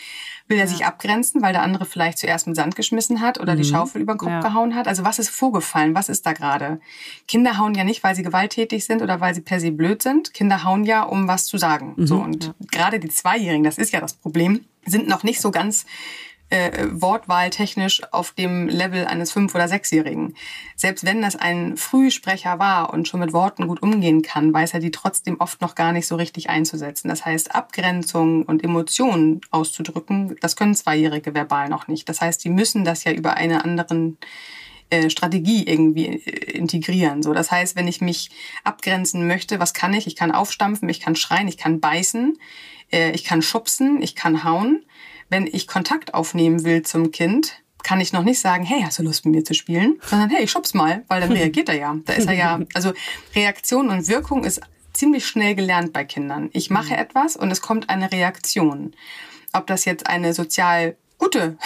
[0.46, 3.64] Will er sich abgrenzen, weil der andere vielleicht zuerst mit Sand geschmissen hat oder die
[3.64, 4.40] Schaufel über den Kopf Ja.
[4.40, 4.87] gehauen hat?
[4.87, 5.94] Also was ist vorgefallen?
[5.94, 6.81] Was ist da gerade?
[7.27, 10.33] Kinder hauen ja nicht, weil sie gewalttätig sind oder weil sie per se blöd sind.
[10.35, 11.94] Kinder hauen ja, um was zu sagen.
[11.96, 15.87] So und gerade die Zweijährigen, das ist ja das Problem, sind noch nicht so ganz
[16.50, 20.35] äh, wortwahltechnisch auf dem Level eines Fünf- oder Sechsjährigen.
[20.76, 24.80] Selbst wenn das ein Frühsprecher war und schon mit Worten gut umgehen kann, weiß er
[24.80, 27.09] die trotzdem oft noch gar nicht so richtig einzusetzen.
[27.09, 32.09] Das heißt, Abgrenzung und Emotionen auszudrücken, das können Zweijährige verbal noch nicht.
[32.09, 34.18] Das heißt, die müssen das ja über eine anderen
[34.90, 37.22] äh, Strategie irgendwie äh, integrieren.
[37.22, 38.30] So, das heißt, wenn ich mich
[38.64, 40.07] abgrenzen möchte, was kann ich?
[40.07, 42.38] Ich kann aufstampfen, ich kann schreien, ich kann beißen,
[42.92, 44.85] äh, ich kann schubsen, ich kann hauen.
[45.30, 49.02] Wenn ich Kontakt aufnehmen will zum Kind, kann ich noch nicht sagen, hey, hast du
[49.02, 50.00] Lust mit mir zu spielen?
[50.06, 51.96] Sondern hey, ich schub's mal, weil dann reagiert er ja.
[52.04, 52.92] Da ist er ja, also
[53.34, 54.60] Reaktion und Wirkung ist
[54.92, 56.48] ziemlich schnell gelernt bei Kindern.
[56.52, 58.94] Ich mache etwas und es kommt eine Reaktion.
[59.52, 61.56] Ob das jetzt eine sozial gute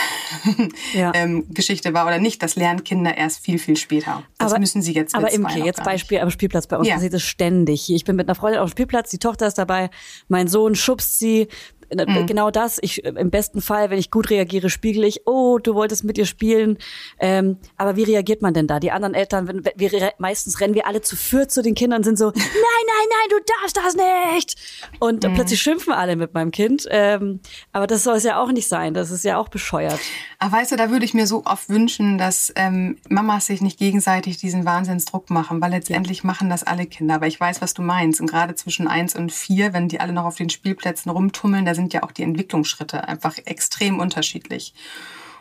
[0.94, 1.12] Ja.
[1.14, 4.22] ähm, Geschichte war oder nicht, das lernen Kinder erst viel, viel später.
[4.38, 5.82] Das aber, müssen sie jetzt Aber Imke, noch jetzt.
[5.84, 6.94] Beispiel am Spielplatz bei uns Ja.
[6.94, 7.90] passiert es ständig.
[7.90, 9.90] Ich bin mit einer Freundin auf dem Spielplatz, die Tochter ist dabei,
[10.28, 11.48] mein Sohn schubst sie.
[11.90, 12.26] Äh, Mhm.
[12.26, 12.78] Genau das.
[12.82, 16.18] Ich äh, im besten Fall, wenn ich gut reagiere, spiegel ich, oh, du wolltest mit
[16.18, 16.78] ihr spielen.
[17.18, 18.80] Ähm, aber wie reagiert man denn da?
[18.80, 22.04] Die anderen Eltern, wenn, wir meistens rennen wir alle zu viert zu den Kindern und
[22.04, 23.96] sind so, nein, nein, nein, du darfst das
[24.34, 24.56] nicht.
[25.00, 25.34] Und Mhm.
[25.34, 26.86] plötzlich schimpfen alle mit meinem Kind.
[26.90, 27.40] Ähm,
[27.72, 28.94] aber das soll es ja auch nicht sein.
[28.94, 30.00] Das ist ja auch bescheuert.
[30.38, 33.78] Aber weißt du, da würde ich mir so oft wünschen, dass ähm, Mamas sich nicht
[33.78, 37.16] gegenseitig diesen Wahnsinnsdruck machen, weil letztendlich machen das alle Kinder.
[37.16, 38.20] Aber ich weiß, was du meinst.
[38.20, 41.74] Und gerade zwischen eins und vier, wenn die alle noch auf den Spielplätzen rumtummeln, da
[41.78, 44.74] sind ja auch die Entwicklungsschritte einfach extrem unterschiedlich.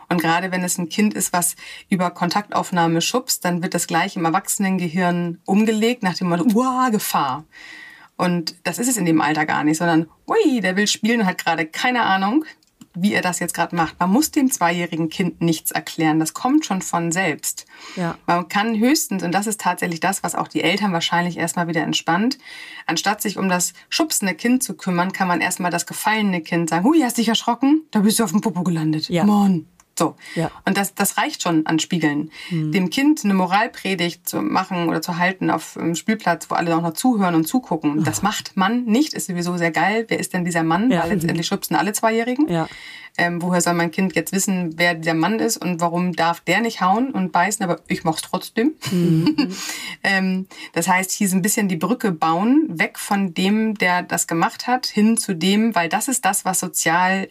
[0.08, 1.54] Und gerade wenn es ein Kind ist, was
[1.90, 7.44] über Kontaktaufnahme schubst, dann wird das gleich im Erwachsenengehirn umgelegt nach dem Motto, uah, Gefahr.
[8.16, 11.26] Und das ist es in dem Alter gar nicht, sondern, ui, der will spielen und
[11.26, 12.44] hat gerade keine Ahnung,
[13.02, 13.98] wie er das jetzt gerade macht.
[13.98, 16.20] Man muss dem zweijährigen Kind nichts erklären.
[16.20, 17.66] Das kommt schon von selbst.
[17.96, 18.16] Ja.
[18.26, 21.82] Man kann höchstens, und das ist tatsächlich das, was auch die Eltern wahrscheinlich erstmal wieder
[21.82, 22.38] entspannt,
[22.86, 26.84] anstatt sich um das schubsende Kind zu kümmern, kann man erstmal das gefallene Kind sagen,
[26.84, 27.82] hui, hast dich erschrocken?
[27.90, 29.08] Da bist du auf dem Popo gelandet.
[29.08, 29.24] Ja.
[29.24, 29.66] Mann.
[29.98, 30.14] So.
[30.36, 30.50] Ja.
[30.64, 32.30] Und das, das reicht schon an Spiegeln.
[32.50, 36.82] Dem Kind eine Moralpredigt zu machen oder zu halten auf dem Spielplatz, wo alle auch
[36.82, 40.04] noch zuhören und zugucken, das macht man nicht, ist sowieso sehr geil.
[40.06, 40.90] Wer ist denn dieser Mann?
[40.90, 41.02] Ja.
[41.02, 42.48] Weil letztendlich schubsen alle Zweijährigen.
[42.48, 42.68] Ja.
[43.20, 46.60] Ähm, woher soll mein Kind jetzt wissen, wer dieser Mann ist und warum darf der
[46.60, 48.74] nicht hauen und beißen, aber ich mach's trotzdem.
[50.04, 54.28] ähm, das heißt, hier so ein bisschen die Brücke bauen, weg von dem, der das
[54.28, 57.28] gemacht hat, hin zu dem, weil das ist das, was sozial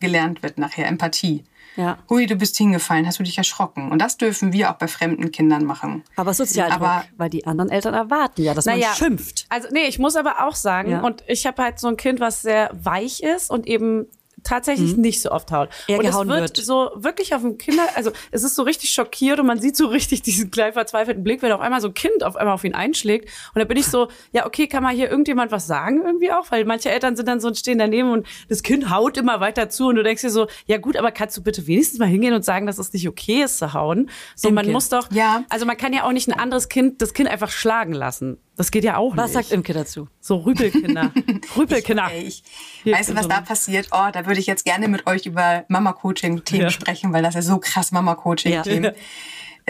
[0.00, 1.44] gelernt wird nachher, Empathie.
[1.76, 1.98] Ja.
[2.08, 3.90] Hui, du bist hingefallen, hast du dich erschrocken?
[3.92, 6.02] Und das dürfen wir auch bei fremden Kindern machen.
[6.16, 8.88] Aber Sozialdruck, Aber- weil die anderen Eltern erwarten ja, dass Naja.
[8.88, 9.46] man schimpft.
[9.48, 11.00] Also nee, ich muss aber auch sagen, Ja.
[11.00, 14.06] und ich habe halt so ein Kind, was sehr weich ist und eben
[14.42, 15.68] tatsächlich nicht so oft haut.
[15.86, 16.56] Eher und es wird, wird.
[16.56, 19.86] so wirklich auf dem Kinder, also es ist so richtig schockiert und man sieht so
[19.86, 22.74] richtig diesen kleinen verzweifelten Blick, wenn auf einmal so ein Kind auf einmal auf ihn
[22.74, 23.28] einschlägt.
[23.54, 26.50] Und da bin ich so, ja okay, kann mal hier irgendjemand was sagen irgendwie auch,
[26.50, 29.68] weil manche Eltern sind dann so und stehen daneben und das Kind haut immer weiter
[29.68, 32.34] zu und du denkst dir so, ja gut, aber kannst du bitte wenigstens mal hingehen
[32.34, 34.10] und sagen, dass es nicht okay ist zu hauen?
[34.34, 34.72] So, man Imke.
[34.72, 35.44] muss doch, Ja.
[35.48, 38.38] also man kann ja auch nicht ein anderes Kind, das Kind einfach schlagen lassen.
[38.60, 39.48] Das geht ja auch Was nicht.
[39.48, 40.06] sagt Imke dazu?
[40.20, 41.12] So Rüpelkinder.
[41.56, 42.10] Rüpelkinder.
[42.14, 42.42] Ich,
[42.82, 43.88] Hier weißt du, was da passiert?
[43.90, 46.70] Oh, da würde ich jetzt gerne mit euch über Mama-Coaching-Themen Ja.
[46.70, 48.92] sprechen, weil das ist so krass Mama-Coaching-Themen.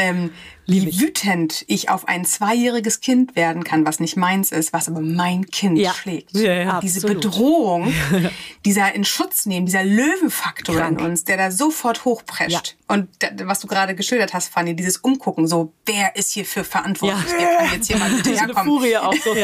[0.03, 0.33] Ähm,
[0.67, 5.01] wie wütend ich auf ein zweijähriges Kind werden kann, was nicht meins ist, was aber
[5.01, 5.93] mein Kind Ja.
[5.93, 6.35] schlägt.
[6.37, 7.23] Ja, ja, Diese absolut.
[7.23, 7.93] Bedrohung,
[8.65, 10.99] dieser in Schutz nehmen, dieser Löwenfaktor Krank.
[11.01, 12.77] in uns, der da sofort hochprescht.
[12.87, 16.65] Und da, was du gerade geschildert hast, Fanny, dieses Umgucken, so, wer ist hier für
[16.65, 17.33] verantwortlich?
[17.37, 18.65] Wer kann jetzt hier mal bitte So eine herkommen?
[18.81, 19.35] Furie auch so.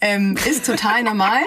[0.00, 1.40] ähm, ist total normal.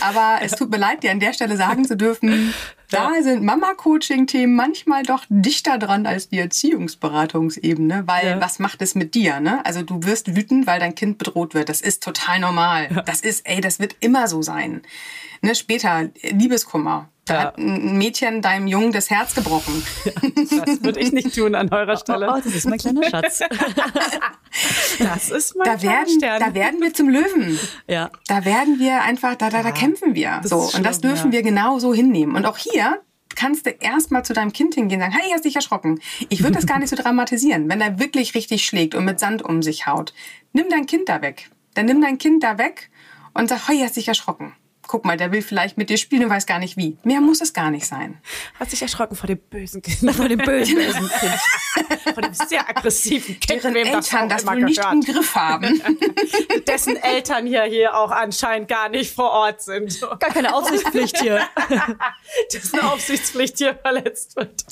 [0.00, 2.52] Aber es tut mir leid, dir an der Stelle sagen zu dürfen,
[2.90, 8.40] da sind Mama-Coaching-Themen manchmal doch dichter dran als die Erziehungsberatungsebene, weil Ja.
[8.40, 9.40] was macht es mit dir?
[9.40, 9.64] Ne?
[9.64, 11.68] Also du wirst wütend, weil dein Kind bedroht wird.
[11.68, 13.02] Das ist total normal.
[13.06, 14.82] Das ist, ey, das wird immer so sein.
[15.42, 15.54] Ne?
[15.54, 17.08] Später Liebeskummer.
[17.32, 17.44] Da Ja.
[17.46, 19.82] hat ein Mädchen deinem Jungen das Herz gebrochen.
[20.66, 22.26] Das würde ich nicht tun an eurer Oh, Stelle.
[22.44, 23.40] das ist mein kleiner Schatz.
[24.98, 26.40] Das ist mein Da kleiner werden, Stern.
[26.40, 27.58] da werden wir zum Löwen.
[27.88, 28.10] ja.
[28.28, 30.40] Da werden wir einfach, da, da, da kämpfen wir.
[30.42, 30.64] das So.
[30.64, 31.38] ist Und das schlimm, dürfen ja.
[31.38, 32.36] wir genau so hinnehmen.
[32.36, 33.00] Und auch hier
[33.34, 36.00] kannst du erstmal zu deinem Kind hingehen und sagen, hey, hast dich erschrocken.
[36.28, 39.42] Ich würde das gar nicht so dramatisieren, wenn er wirklich richtig schlägt und mit Sand
[39.42, 40.12] um sich haut.
[40.52, 41.50] Nimm dein Kind da weg.
[41.74, 42.90] Dann nimm dein Kind da weg
[43.32, 44.52] und sag, hey, hast dich erschrocken.
[44.92, 46.98] Guck mal, der will vielleicht mit dir spielen und weiß gar nicht wie.
[47.02, 48.20] Mehr muss es gar nicht sein.
[48.60, 50.14] Hast dich erschrocken vor dem bösen Kind.
[50.14, 51.40] Von dem bösen, bösen Kind.
[52.14, 55.00] Von dem sehr aggressiven Kind, Deren wem Eltern das, das auch wohl immer nicht im.
[55.00, 55.80] Griff haben.
[56.68, 59.98] Dessen Eltern hier, hier auch anscheinend gar nicht vor Ort sind.
[60.00, 61.40] Gar keine Aufsichtspflicht hier.
[62.52, 64.62] Dessen Aufsichtspflicht hier verletzt wird.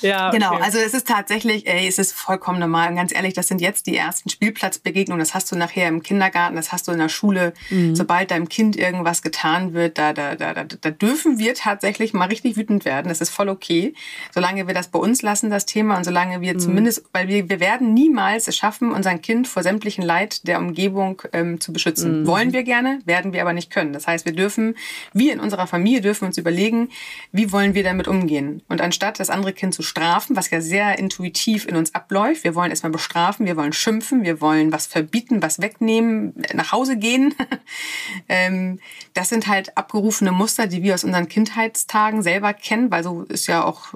[0.00, 0.38] Ja, okay.
[0.38, 2.88] Genau, also es ist tatsächlich, ey, es ist vollkommen normal.
[2.88, 5.20] Und ganz ehrlich, das sind jetzt die ersten Spielplatzbegegnungen.
[5.20, 7.52] Das hast du nachher im Kindergarten, das hast du in der Schule.
[7.92, 12.26] Sobald deinem Kind irgendwas getan wird, da, da, da, da, da dürfen wir tatsächlich mal
[12.26, 13.08] richtig wütend werden.
[13.08, 13.94] Das ist voll okay.
[14.32, 17.58] Solange wir das bei uns lassen, das Thema, und solange wir zumindest, weil wir, wir
[17.58, 22.26] werden niemals es schaffen, unser Kind vor sämtlichen Leid der Umgebung ähm, zu beschützen.
[22.26, 23.92] Wollen wir gerne, werden wir aber nicht können.
[23.92, 24.76] Das heißt, wir dürfen,
[25.12, 26.88] wir in unserer Familie dürfen uns überlegen,
[27.32, 28.62] wie wollen wir damit umgehen.
[28.68, 32.54] Und anstatt das andere Kind zu strafen, was ja sehr intuitiv in uns abläuft, wir
[32.54, 37.34] wollen erstmal bestrafen, wir wollen schimpfen, wir wollen was verbieten, was wegnehmen, nach Hause gehen,
[38.28, 38.78] ähm,
[39.14, 43.46] das sind halt abgerufene Muster, die wir aus unseren Kindheitstagen selber kennen, weil so ist
[43.46, 43.94] ja auch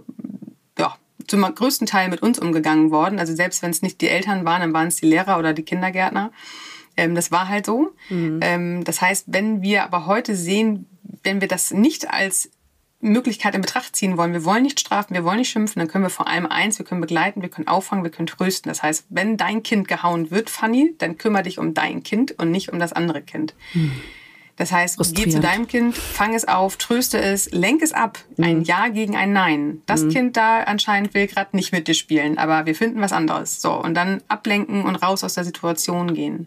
[0.78, 0.94] ja,
[1.26, 3.18] zum größten Teil mit uns umgegangen worden.
[3.18, 5.62] Also selbst wenn es nicht die Eltern waren, dann waren es die Lehrer oder die
[5.62, 6.30] Kindergärtner.
[6.96, 7.92] Ähm, das war halt so.
[8.42, 10.87] Ähm, das heißt, wenn wir aber heute sehen,
[11.22, 12.50] wenn wir das nicht als
[13.00, 16.04] Möglichkeit in Betracht ziehen wollen, wir wollen nicht strafen, wir wollen nicht schimpfen, dann können
[16.04, 18.70] wir vor allem eins, wir können begleiten, wir können auffangen, wir können trösten.
[18.70, 22.50] Das heißt, wenn dein Kind gehauen wird, Fanny, dann kümmere dich um dein Kind und
[22.50, 23.54] nicht um das andere Kind.
[24.57, 28.19] Das heißt, geh zu deinem Kind, fang es auf, tröste es, lenk es ab.
[28.38, 29.83] Ein Ja gegen ein Nein.
[29.85, 33.61] Das Kind da anscheinend will gerade nicht mit dir spielen, aber wir finden was anderes.
[33.61, 36.47] So, und dann ablenken und raus aus der Situation gehen.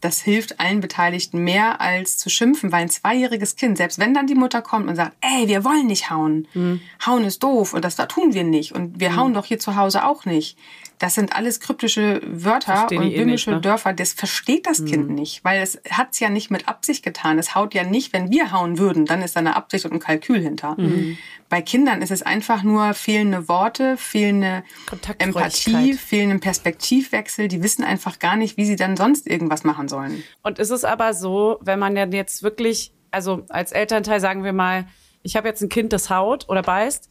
[0.00, 4.26] Das hilft allen Beteiligten mehr als zu schimpfen, weil ein zweijähriges Kind, selbst wenn dann
[4.28, 6.46] die Mutter kommt und sagt, ey, wir wollen nicht hauen.
[7.04, 9.74] Hauen ist doof und das da tun wir nicht und wir hauen doch hier zu
[9.76, 10.56] Hause auch nicht.
[10.98, 13.60] Das sind alles kryptische Wörter Verstehen und eh böhmische ne?
[13.60, 13.92] Dörfer.
[13.92, 17.38] Das versteht das Kind nicht, weil es hat's ja nicht mit Absicht getan.
[17.38, 20.00] Es haut ja nicht, wenn wir hauen würden, dann ist da eine Absicht und ein
[20.00, 20.76] Kalkül hinter.
[21.48, 24.64] Bei Kindern ist es einfach nur fehlende Worte, fehlende.
[25.18, 27.48] Empathie, fehlenden Perspektivwechsel.
[27.48, 30.22] Die wissen einfach gar nicht, wie sie dann sonst irgendwas machen sollen.
[30.42, 34.52] Und ist es aber so, wenn man ja jetzt wirklich, also als Elternteil sagen wir
[34.52, 34.86] mal,
[35.22, 37.10] ich habe jetzt ein Kind, das haut oder beißt,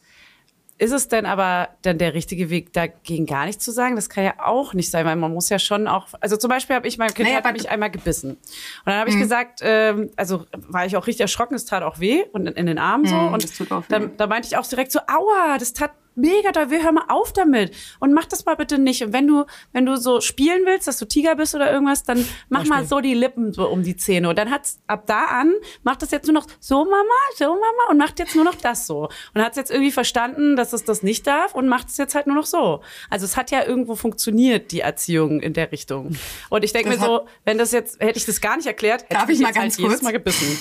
[0.79, 3.95] ist es denn aber dann der richtige Weg, dagegen gar nichts zu sagen?
[3.95, 6.75] Das kann ja auch nicht sein, weil man muss ja schon auch, also zum Beispiel
[6.75, 8.31] habe ich, mein Kind Naja, hat mich einmal gebissen.
[8.31, 8.39] Und
[8.85, 12.23] dann habe ich gesagt, ähm, also war ich auch richtig erschrocken, es tat auch weh
[12.31, 13.15] und in, in den Armen so.
[13.15, 13.85] Mhm, und das tut auch weh.
[13.89, 17.05] dann, da meinte ich auch direkt so, aua, das tat mega doll weh, hör mal
[17.07, 19.03] auf damit und mach das mal bitte nicht.
[19.03, 22.27] Und wenn du, wenn du so spielen willst, dass du Tiger bist oder irgendwas, dann
[22.49, 24.29] mach mal so die Lippen so um die Zähne.
[24.29, 25.53] Und dann hat's ab da an,
[25.83, 26.97] macht das jetzt nur noch so Mama,
[27.35, 29.09] so Mama und macht jetzt nur noch das so.
[29.33, 32.27] Und hat's jetzt irgendwie verstanden, dass es das nicht darf und macht es jetzt halt
[32.27, 32.81] nur noch so.
[33.09, 36.15] Also es hat ja irgendwo funktioniert, die Erziehung in der Richtung.
[36.49, 39.13] Und ich denke mir so, wenn das jetzt, hätte ich das gar nicht erklärt, hätte
[39.13, 40.01] Darf ich ich mich mal jetzt ganz halt jedes kurz?
[40.03, 40.57] Mal gebissen.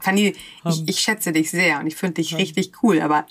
[0.00, 3.26] Fanny, ich, ich schätze dich sehr und ich finde dich richtig cool, aber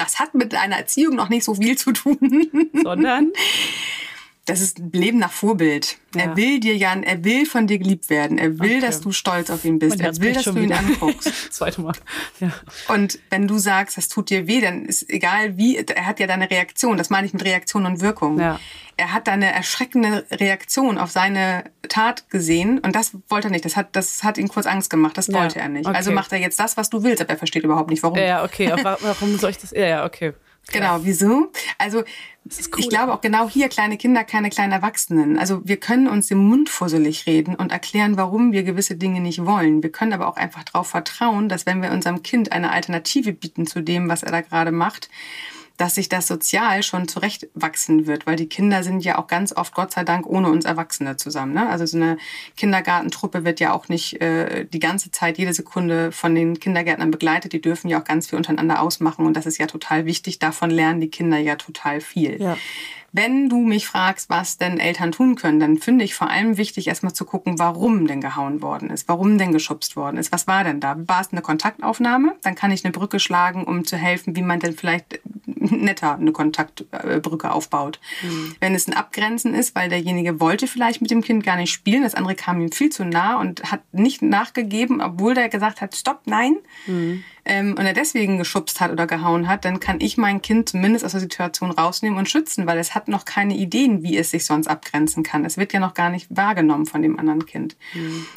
[0.00, 2.50] das hat mit deiner Erziehung noch nicht so viel zu tun.
[2.82, 3.32] Sondern,
[4.46, 5.98] Das ist ein Leben nach Vorbild.
[6.14, 6.22] Ja.
[6.22, 8.38] Er will dir ja, er will von dir geliebt werden.
[8.38, 8.80] Er will, Okay.
[8.80, 10.00] dass du stolz auf ihn bist.
[10.00, 10.78] Er will, dass du ihn wieder.
[10.78, 11.30] anguckst.
[11.52, 11.92] zweite Mal.
[12.40, 12.50] Ja.
[12.88, 16.26] Und wenn du sagst, das tut dir weh, dann ist egal wie, er hat ja
[16.26, 16.96] deine Reaktion.
[16.96, 18.40] Das meine ich mit Reaktion und Wirkung.
[18.40, 18.58] Ja.
[18.96, 23.64] Er hat deine erschreckende Reaktion auf seine Tat gesehen und das wollte er nicht.
[23.64, 25.16] Das hat, das hat ihn kurz Angst gemacht.
[25.16, 25.86] Das Ja, wollte er nicht.
[25.86, 25.96] okay.
[25.96, 28.18] Also macht er jetzt das, was du willst, aber er versteht überhaupt nicht, warum.
[28.18, 28.72] Ja, okay.
[28.82, 29.70] Warum soll ich das?
[29.70, 30.32] Ja, ja, okay.
[30.72, 31.50] Genau, wieso?
[31.78, 32.04] Also
[32.44, 35.38] ich glaube auch genau hier kleine Kinder, keine kleinen Erwachsenen.
[35.38, 39.44] Also wir können uns den Mund fusselig reden und erklären, warum wir gewisse Dinge nicht
[39.44, 39.82] wollen.
[39.82, 43.66] Wir können aber auch einfach darauf vertrauen, dass wenn wir unserem Kind eine Alternative bieten
[43.66, 45.10] zu dem, was er da gerade macht,
[45.80, 49.74] dass sich das sozial schon zurechtwachsen wird, weil die Kinder sind ja auch ganz oft,
[49.74, 51.54] Gott sei Dank, ohne uns Erwachsene zusammen.
[51.54, 51.70] Ne?
[51.70, 52.18] Also so eine
[52.58, 57.54] Kindergartentruppe wird ja auch nicht äh, die ganze Zeit, jede Sekunde von den Kindergärtnern begleitet.
[57.54, 60.38] Die dürfen ja auch ganz viel untereinander ausmachen und das ist ja total wichtig.
[60.38, 62.38] Davon lernen die Kinder ja total viel.
[62.38, 62.58] Ja.
[63.12, 66.86] Wenn du mich fragst, was denn Eltern tun können, dann finde ich vor allem wichtig,
[66.86, 70.62] erstmal zu gucken, warum denn gehauen worden ist, warum denn geschubst worden ist, was war
[70.62, 70.96] denn da?
[71.08, 72.36] War es eine Kontaktaufnahme?
[72.42, 75.20] Dann kann ich eine Brücke schlagen, um zu helfen, wie man denn vielleicht
[75.56, 78.00] netter eine Kontaktbrücke aufbaut.
[78.60, 82.02] Wenn es ein Abgrenzen ist, weil derjenige wollte vielleicht mit dem Kind gar nicht spielen,
[82.02, 85.96] das andere kam ihm viel zu nah und hat nicht nachgegeben, obwohl der gesagt hat,
[85.96, 86.56] stopp, nein,
[87.50, 91.04] ähm, und er deswegen geschubst hat oder gehauen hat, dann kann ich mein Kind zumindest
[91.04, 94.46] aus der Situation rausnehmen und schützen, weil es hat noch keine Ideen, wie es sich
[94.46, 95.44] sonst abgrenzen kann.
[95.44, 97.76] Es wird ja noch gar nicht wahrgenommen von dem anderen Kind.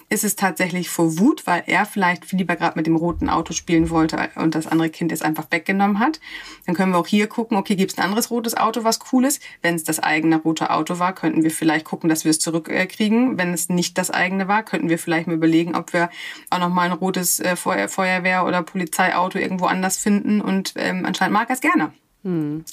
[0.09, 3.53] Ist es tatsächlich vor Wut, weil er vielleicht viel lieber gerade mit dem roten Auto
[3.53, 6.19] spielen wollte und das andere Kind es einfach weggenommen hat?
[6.65, 9.25] Dann können wir auch hier gucken, okay, gibt es ein anderes rotes Auto, was cool
[9.25, 9.43] ist?
[9.61, 13.37] Wenn es das eigene rote Auto war, könnten wir vielleicht gucken, dass wir es zurückkriegen.
[13.37, 16.09] Wenn es nicht das eigene war, könnten wir vielleicht mal überlegen, ob wir
[16.49, 18.63] auch noch mal ein rotes äh, Feuer, Feuerwehr- oder
[19.03, 20.41] Polizeiauto irgendwo anders finden.
[20.41, 21.91] Und ähm, anscheinend mag er es gerne.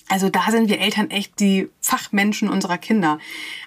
[0.09, 3.19] Also da sind wir Eltern echt die Fachmenschen unserer Kinder.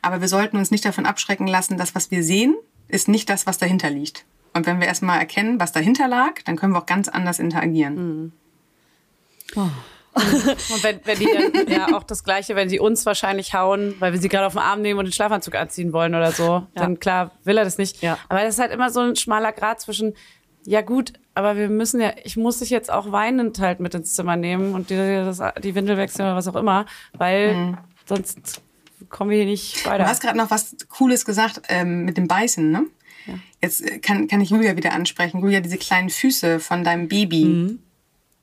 [0.02, 2.56] Aber wir sollten uns nicht davon abschrecken lassen, dass was wir sehen,
[2.88, 4.23] ist nicht das, was dahinter liegt.
[4.54, 8.32] Und wenn wir erstmal erkennen, was dahinter lag, dann können wir auch ganz anders interagieren.
[10.15, 14.13] Und wenn, wenn die dann ja auch das Gleiche, wenn sie uns wahrscheinlich hauen, weil
[14.13, 16.99] wir sie gerade auf den Arm nehmen und den Schlafanzug anziehen wollen oder so, dann
[16.99, 18.02] klar will er das nicht.
[18.02, 18.17] Ja.
[18.30, 20.13] Aber das ist halt immer so ein schmaler Grad zwischen,
[20.65, 24.13] ja gut, aber wir müssen ja, ich muss dich jetzt auch weinend halt mit ins
[24.15, 28.62] Zimmer nehmen und dir das, die Windel wechseln oder was auch immer, weil sonst
[29.10, 30.08] kommen wir hier nicht Du weiter.
[30.08, 32.86] hast gerade noch was Cooles gesagt ähm, mit dem Beißen, ne?
[33.61, 35.39] Jetzt äh, kann, kann ich Julia wieder ansprechen.
[35.39, 37.80] Julia, diese kleinen Füße von deinem Baby.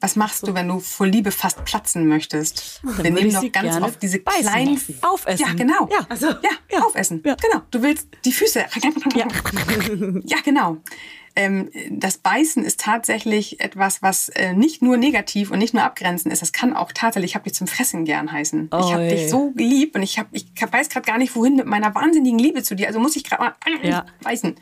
[0.00, 2.82] Was machst du, wenn du vor Liebe fast platzen möchtest?
[2.82, 4.98] Wir würde nehmen ich doch ganz oft diese kleinen lassen.
[5.02, 5.46] Aufessen.
[5.46, 5.88] Ja, genau.
[5.92, 6.06] Ja.
[6.08, 6.78] Also, ja, ja.
[6.78, 7.22] aufessen.
[7.22, 7.34] Ja.
[7.34, 7.62] Genau.
[7.70, 8.60] Du willst die Füße.
[9.14, 9.26] Ja,
[10.24, 10.78] ja genau.
[11.36, 16.30] ähm, das Beißen ist tatsächlich etwas, was äh, nicht nur negativ und nicht nur abgrenzen
[16.30, 16.42] ist.
[16.42, 18.70] Das kann auch tatsächlich, ich habe dich zum Fressen gern heißen.
[18.72, 21.66] Ich habe dich so lieb und ich, hab, ich weiß gerade gar nicht, wohin mit
[21.66, 22.88] meiner wahnsinnigen Liebe zu dir.
[22.88, 24.06] Also muss ich gerade mal Ja.
[24.22, 24.56] beißen.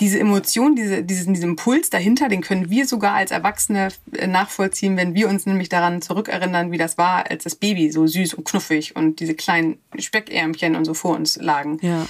[0.00, 4.96] Diese Emotion, diese, diesen, diesen Impuls dahinter, den können wir sogar als Erwachsene äh, nachvollziehen,
[4.98, 8.44] wenn wir uns nämlich daran zurückerinnern, wie das war, als das Baby so süß und
[8.44, 11.78] knuffig und diese kleinen Speckärmchen und so vor uns lagen.
[11.80, 12.06] Ja.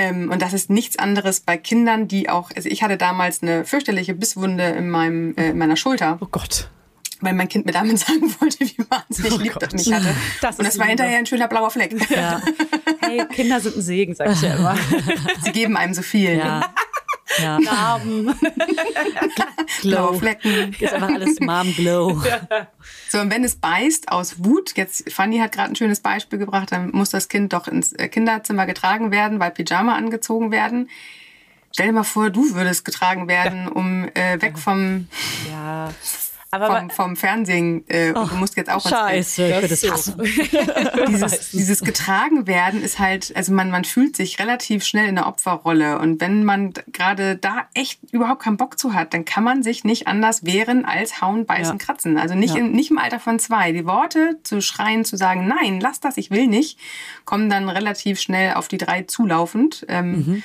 [0.00, 3.66] Ähm, und das ist nichts anderes bei Kindern, die auch, also ich hatte damals eine
[3.66, 6.70] fürchterliche Bisswunde in, meinem, äh, in meiner Schulter, Oh Gott.
[7.20, 10.14] weil mein Kind mir damit sagen wollte, wie wahnsinnig lieb das mich hatte.
[10.40, 11.94] Das und das war hinterher ein schöner blauer Fleck.
[12.10, 12.40] Ja.
[13.02, 14.76] Hey, Kinder sind ein Segen, sag ich ja immer.
[15.42, 16.36] Sie geben einem so viel.
[16.36, 16.72] Ja.
[17.38, 17.58] Ja.
[17.60, 18.34] Narben.
[19.82, 20.74] Blaue Flecken.
[20.78, 22.22] Ist einfach alles Mom Glow.
[23.08, 26.70] So, und wenn es beißt aus Wut, jetzt Fanny hat gerade ein schönes Beispiel gebracht,
[26.70, 30.88] dann muss das Kind doch ins äh, Kinderzimmer getragen werden, weil Pyjama angezogen werden.
[31.72, 35.08] Stell dir mal vor, du würdest getragen werden, um äh, weg vom,
[35.50, 35.92] Ja.
[36.52, 37.84] Aber vom, vom Fernsehen.
[37.88, 38.86] Äh, und du musst jetzt auch.
[38.88, 40.14] Scheiße, ich würde das hassen.
[41.08, 45.26] dieses, dieses getragen werden ist halt, also man, man fühlt sich relativ schnell in der
[45.28, 45.98] Opferrolle.
[46.00, 49.84] Und wenn man gerade da echt überhaupt keinen Bock zu hat, dann kann man sich
[49.84, 51.84] nicht anders wehren als hauen, beißen, Ja.
[51.84, 52.18] kratzen.
[52.18, 52.60] Also nicht, Ja.
[52.60, 53.72] in, nicht im Alter von zwei.
[53.72, 56.78] Die Worte zu schreien, zu sagen, nein, lass das, ich will nicht,
[57.24, 59.84] kommen dann relativ schnell auf die drei zulaufend.
[59.88, 60.42] Ähm, Mhm.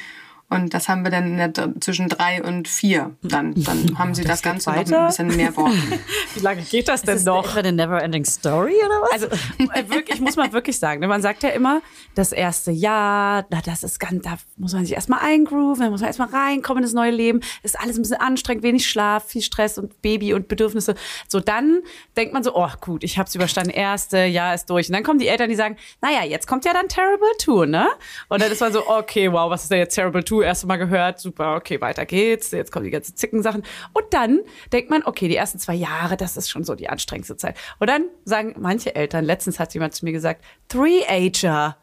[0.56, 3.16] Und das haben wir dann in der, zwischen drei und vier.
[3.22, 5.02] Dann, dann haben sie das, geht Ganze noch mit weiter?
[5.02, 6.00] ein bisschen mehr Worten.
[6.36, 7.44] wie lange geht das denn Ist noch?
[7.44, 9.12] das etwa eine Never-Ending Story oder was?
[9.12, 11.02] Also äh, wirklich, muss man wirklich sagen.
[11.02, 11.08] ne?
[11.08, 11.82] Man sagt ja immer,
[12.16, 16.02] das erste Jahr, na, das ist ganz, da muss man sich erstmal eingrooven, da muss
[16.02, 17.42] man erstmal reinkommen in das neue Leben.
[17.64, 20.96] Ist alles ein bisschen anstrengend, wenig Schlaf, viel Stress und Baby und Bedürfnisse.
[21.28, 21.82] So dann
[22.18, 24.88] denkt man so, oh gut, ich hab's überstanden, erste Jahr ist durch.
[24.90, 27.88] Und dann kommen die Eltern, die sagen, naja, jetzt kommt ja dann Terrible 2, ne?
[28.30, 30.45] Und dann ist man so, okay, wow, was ist denn jetzt Terrible 2?
[30.46, 32.52] Erste Mal gehört, super, okay, weiter geht's.
[32.52, 33.64] Jetzt kommen die ganzen Zickensachen.
[33.94, 34.40] Und dann
[34.72, 37.58] denkt man, okay, die ersten zwei Jahre, das ist schon so die anstrengendste Zeit.
[37.80, 41.78] Und dann sagen manche Eltern, letztens hat jemand zu mir gesagt, Three-Ager.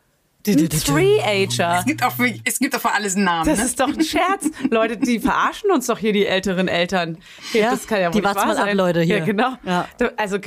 [0.47, 1.79] Ein Three-Ager.
[1.79, 3.49] Es gibt auch für, es gibt auch für alles einen Namen.
[3.49, 3.65] Das ne?
[3.65, 4.51] ist doch ein Scherz.
[4.71, 7.19] Leute, die verarschen uns doch hier, die älteren Eltern.
[7.53, 8.77] Ja, das kann ja wohl die nicht wahr mal ab, sein.
[8.77, 9.19] Leute, hier.
[9.19, 9.53] Ja, genau.
[9.65, 9.89] Ja.
[10.17, 10.41] Also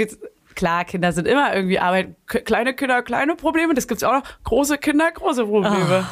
[0.55, 2.15] klar, Kinder sind immer irgendwie Arbeit.
[2.27, 3.73] Kleine Kinder, kleine Probleme.
[3.73, 4.23] Das gibt's auch noch.
[4.43, 6.05] Große Kinder, große Probleme.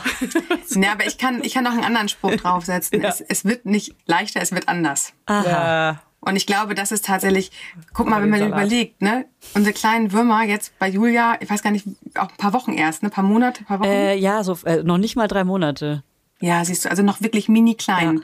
[0.75, 3.01] Ja, aber ich kann, ich kann noch einen anderen Spruch draufsetzen.
[3.01, 3.09] Ja.
[3.09, 5.13] es, es wird nicht leichter, es wird anders.
[5.27, 6.01] Ja.
[6.25, 7.51] Und ich glaube, das ist tatsächlich,
[7.93, 9.25] guck mal, wenn man überlegt, ne,
[9.55, 11.85] unsere kleinen Würmer jetzt bei Julia, ich weiß gar nicht,
[12.15, 13.89] auch ein paar Wochen erst, ne, paar Monate, paar Wochen.
[13.89, 16.03] äh, ja, so äh, noch nicht mal drei Monate.
[16.39, 18.17] Ja, siehst du, also noch wirklich mini klein.
[18.17, 18.23] Ja.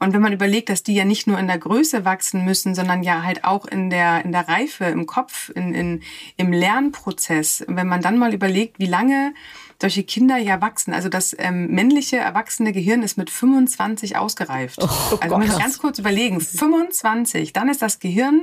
[0.00, 3.02] Und wenn man überlegt, dass die ja nicht nur in der Größe wachsen müssen, sondern
[3.02, 6.02] ja halt auch in der, in der Reife, im Kopf, in, in,
[6.38, 7.60] im Lernprozess.
[7.60, 9.34] Und wenn man dann mal überlegt, wie lange
[9.80, 10.92] solche Kinder ja wachsen.
[10.92, 14.78] Also das ähm, männliche erwachsene Gehirn ist mit 25 ausgereift.
[14.82, 18.42] also man muss ganz kurz überlegen, 25, dann ist das Gehirn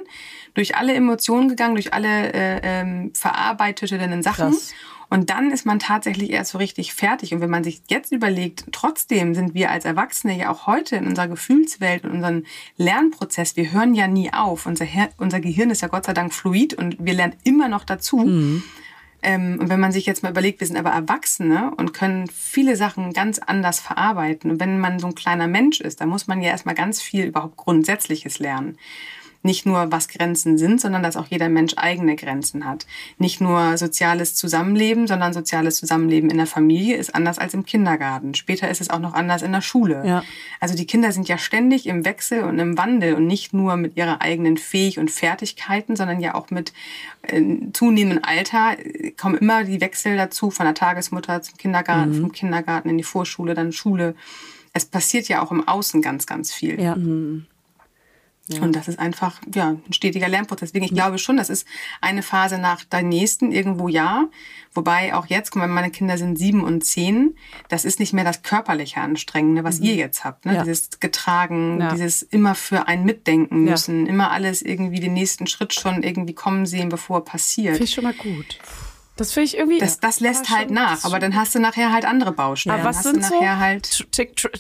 [0.56, 4.52] durch alle Emotionen gegangen, durch alle äh, ähm, verarbeiteten Sachen.
[4.52, 4.74] Krass.
[5.10, 7.34] Und dann ist man tatsächlich erst so richtig fertig.
[7.34, 11.08] Und wenn man sich jetzt überlegt, trotzdem sind wir als Erwachsene ja auch heute in
[11.08, 12.44] unserer Gefühlswelt und unserem
[12.76, 14.66] Lernprozess, wir hören ja nie auf.
[14.66, 17.86] Unser, Her unser Gehirn ist ja Gott sei Dank fluid und wir lernen immer noch
[17.86, 18.20] dazu.
[19.24, 22.76] Ähm, und wenn man sich jetzt mal überlegt, wir sind aber Erwachsene und können viele
[22.76, 24.52] Sachen ganz anders verarbeiten.
[24.52, 27.26] Und wenn man so ein kleiner Mensch ist, dann muss man ja erstmal ganz viel
[27.26, 28.78] überhaupt Grundsätzliches lernen.
[29.48, 32.86] Nicht nur, was Grenzen sind, sondern dass auch jeder Mensch eigene Grenzen hat.
[33.18, 38.36] Nicht nur soziales Zusammenleben, sondern soziales Zusammenleben in der Familie ist anders als im Kindergarten.
[38.36, 40.04] Später ist es auch noch anders in der Schule.
[40.06, 40.24] Ja.
[40.60, 43.96] Also die Kinder sind ja ständig im Wechsel und im Wandel und nicht nur mit
[43.96, 46.74] ihrer eigenen Fähig und Fertigkeiten, sondern ja auch mit
[47.22, 47.42] äh,
[47.72, 52.90] zunehmendem Alter äh, kommen immer die Wechsel dazu von der Tagesmutter zum Kindergarten, vom Kindergarten
[52.90, 54.14] in die Vorschule, dann Schule.
[54.74, 56.80] Es passiert ja auch im Außen ganz, ganz viel.
[56.82, 56.98] Ja.
[58.62, 60.70] Und das ist einfach ja, ein stetiger Lernprozess.
[60.72, 61.68] Deswegen, ich glaube schon, das ist
[62.00, 64.30] eine Phase nach der nächsten irgendwo ja.
[64.74, 67.36] Wobei auch jetzt, guck mal, meine Kinder sind sieben und zehn,
[67.68, 70.46] das ist nicht mehr das körperliche Anstrengende, was ihr jetzt habt.
[70.46, 70.56] Ne?
[70.56, 70.64] Ja.
[70.64, 71.92] Dieses getragen, Ja.
[71.92, 73.72] dieses immer für einen mitdenken Ja.
[73.72, 77.74] müssen, immer alles irgendwie den nächsten Schritt schon irgendwie kommen sehen, bevor er passiert.
[77.74, 78.60] Finde ich schon mal gut.
[79.18, 79.80] Das finde ich irgendwie.
[79.80, 82.80] Das, das lässt halt schon- nach, aber dann hast du nachher halt andere Baustellen.
[82.80, 83.42] Aber was sind so?
[83.42, 84.08] halt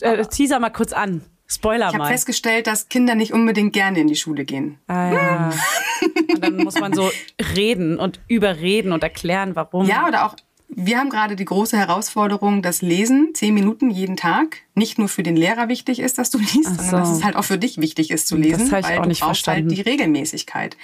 [0.01, 1.21] äh, teaser mal kurz an.
[1.47, 2.09] Spoiler ich habe mal.
[2.09, 4.79] festgestellt, dass Kinder nicht unbedingt gerne in die Schule gehen.
[4.87, 5.49] Ah, ja.
[6.33, 7.09] und dann muss man so
[7.55, 9.85] reden und überreden und erklären, warum.
[9.87, 10.35] Ja, oder auch,
[10.67, 15.23] wir haben gerade die große Herausforderung, dass Lesen zehn Minuten jeden Tag nicht nur für
[15.23, 17.15] den Lehrer wichtig ist, dass du liest, Ach sondern dass so.
[17.15, 19.21] es halt auch für dich wichtig ist zu lesen, Das ich weil auch du nicht
[19.21, 19.69] brauchst verstanden.
[19.69, 20.75] halt die Regelmäßigkeit.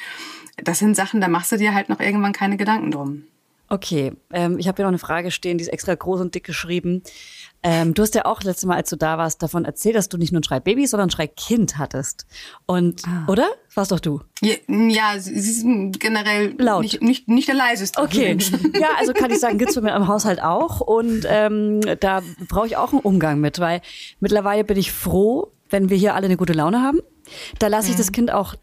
[0.64, 3.24] Das sind Sachen, da machst du dir halt noch irgendwann keine Gedanken drum.
[3.70, 6.44] Okay, ähm, ich habe hier noch eine Frage stehen, die ist extra groß und dick
[6.44, 7.02] geschrieben.
[7.64, 10.18] Ähm, du hast ja auch letztes Mal, als du da warst, davon erzählt, dass du
[10.18, 12.26] nicht nur ein Schreibaby, sondern ein Schreikind hattest.
[12.66, 13.48] Und, oder?
[13.74, 14.22] Warst doch du?
[14.42, 16.84] Ja, ja sie sind generell Laut.
[16.84, 18.02] Nicht, nicht, nicht der leiseste.
[18.02, 18.38] Okay.
[18.80, 20.82] Ja, also kann ich sagen, gibt's bei mir im Haushalt auch.
[20.82, 23.82] Und ähm, da brauche ich auch einen Umgang mit, weil
[24.20, 27.00] mittlerweile bin ich froh, wenn wir hier alle eine gute Laune haben.
[27.60, 28.56] Da lasse ich das Kind auch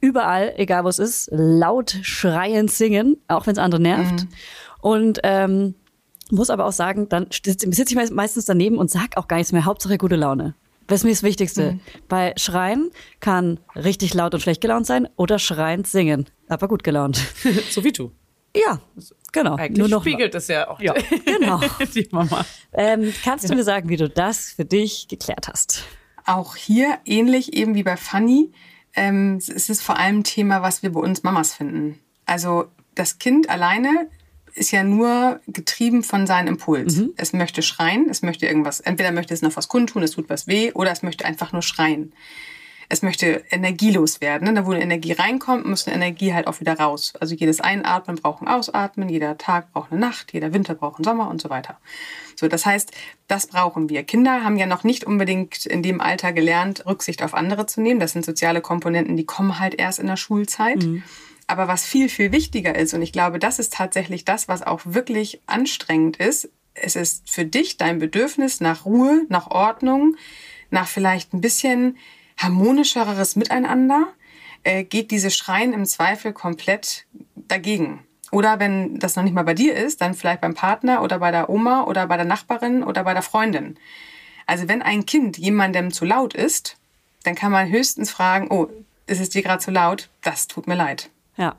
[0.00, 4.26] überall, egal wo es ist, laut schreiend singen, auch wenn es andere nervt.
[4.80, 5.74] Und ähm,
[6.30, 9.52] muss aber auch sagen, dann sitze sitz ich meistens daneben und sag auch gar nichts
[9.52, 9.64] mehr.
[9.64, 10.54] Hauptsache gute Laune.
[10.86, 11.78] Das ist mir das Wichtigste.
[12.08, 16.26] Bei Schreien kann richtig laut und schlecht gelaunt sein oder schreiend singen.
[16.48, 17.24] Aber gut gelaunt.
[17.70, 18.12] So wie du.
[18.56, 18.78] Ja,
[19.32, 19.56] genau.
[19.56, 20.94] Eigentlich Nur noch spiegelt es ja auch Ja,
[21.24, 21.60] genau.
[21.94, 22.44] die Mama.
[22.72, 25.84] Ähm, kannst du mir sagen, wie du das für dich geklärt hast?
[26.24, 28.52] Auch hier ähnlich eben wie bei Fanny.
[28.94, 31.98] Ähm, es ist vor allem ein Thema, was wir bei uns Mamas finden.
[32.26, 34.08] Also das Kind alleine
[34.54, 36.96] ist ja nur getrieben von seinem Impuls.
[37.16, 40.46] Es möchte schreien, es möchte irgendwas, entweder möchte es noch was kundtun, es tut was
[40.46, 42.12] weh, oder es möchte einfach nur schreien.
[42.88, 44.46] Es möchte energielos werden.
[44.46, 44.54] Ne?
[44.54, 47.14] Da, wo eine Energie reinkommt, muss eine Energie halt auch wieder raus.
[47.18, 51.04] Also jedes Einatmen braucht ein Ausatmen, jeder Tag braucht eine Nacht, jeder Winter braucht einen
[51.04, 51.78] Sommer und so weiter.
[52.36, 52.92] So, das heißt,
[53.26, 54.02] das brauchen wir.
[54.02, 58.00] Kinder haben ja noch nicht unbedingt in dem Alter gelernt, Rücksicht auf andere zu nehmen.
[58.00, 60.84] Das sind soziale Komponenten, die kommen halt erst in der Schulzeit.
[61.46, 64.80] Aber was viel, viel wichtiger ist, und ich glaube, das ist tatsächlich das, was auch
[64.84, 70.16] wirklich anstrengend ist, es ist für dich dein Bedürfnis nach Ruhe, nach Ordnung,
[70.70, 71.96] nach vielleicht ein bisschen
[72.36, 74.08] harmonischeres Miteinander,
[74.64, 78.04] äh, geht dieses Schreien im Zweifel komplett dagegen.
[78.32, 81.30] Oder wenn das noch nicht mal bei dir ist, dann vielleicht beim Partner oder bei
[81.30, 83.78] der Oma oder bei der Nachbarin oder bei der Freundin.
[84.46, 86.76] Also wenn ein Kind jemandem zu laut ist,
[87.22, 88.68] dann kann man höchstens fragen, oh,
[89.06, 90.08] ist es dir gerade zu laut?
[90.22, 91.10] Das tut mir leid.
[91.36, 91.56] Ja.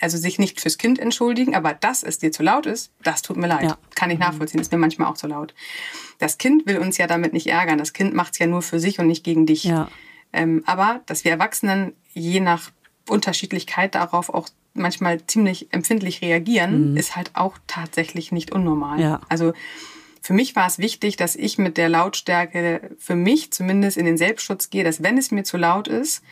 [0.00, 3.36] Also sich nicht fürs Kind entschuldigen, aber dass es dir zu laut ist, das tut
[3.36, 3.64] mir leid.
[3.64, 3.78] Ja.
[3.96, 5.54] Kann ich nachvollziehen, ist mir manchmal auch zu laut.
[6.18, 7.78] Das Kind will uns ja damit nicht ärgern.
[7.78, 9.64] Das Kind macht es ja nur für sich und nicht gegen dich.
[9.64, 9.88] Ja.
[10.32, 12.70] Ähm, aber dass wir Erwachsenen je nach
[13.08, 19.00] Unterschiedlichkeit darauf auch manchmal ziemlich empfindlich reagieren, ist halt auch tatsächlich nicht unnormal.
[19.00, 19.20] Ja.
[19.28, 19.52] Also
[20.22, 24.18] für mich war es wichtig, dass ich mit der Lautstärke für mich zumindest in den
[24.18, 26.22] Selbstschutz gehe, dass wenn es mir zu laut ist,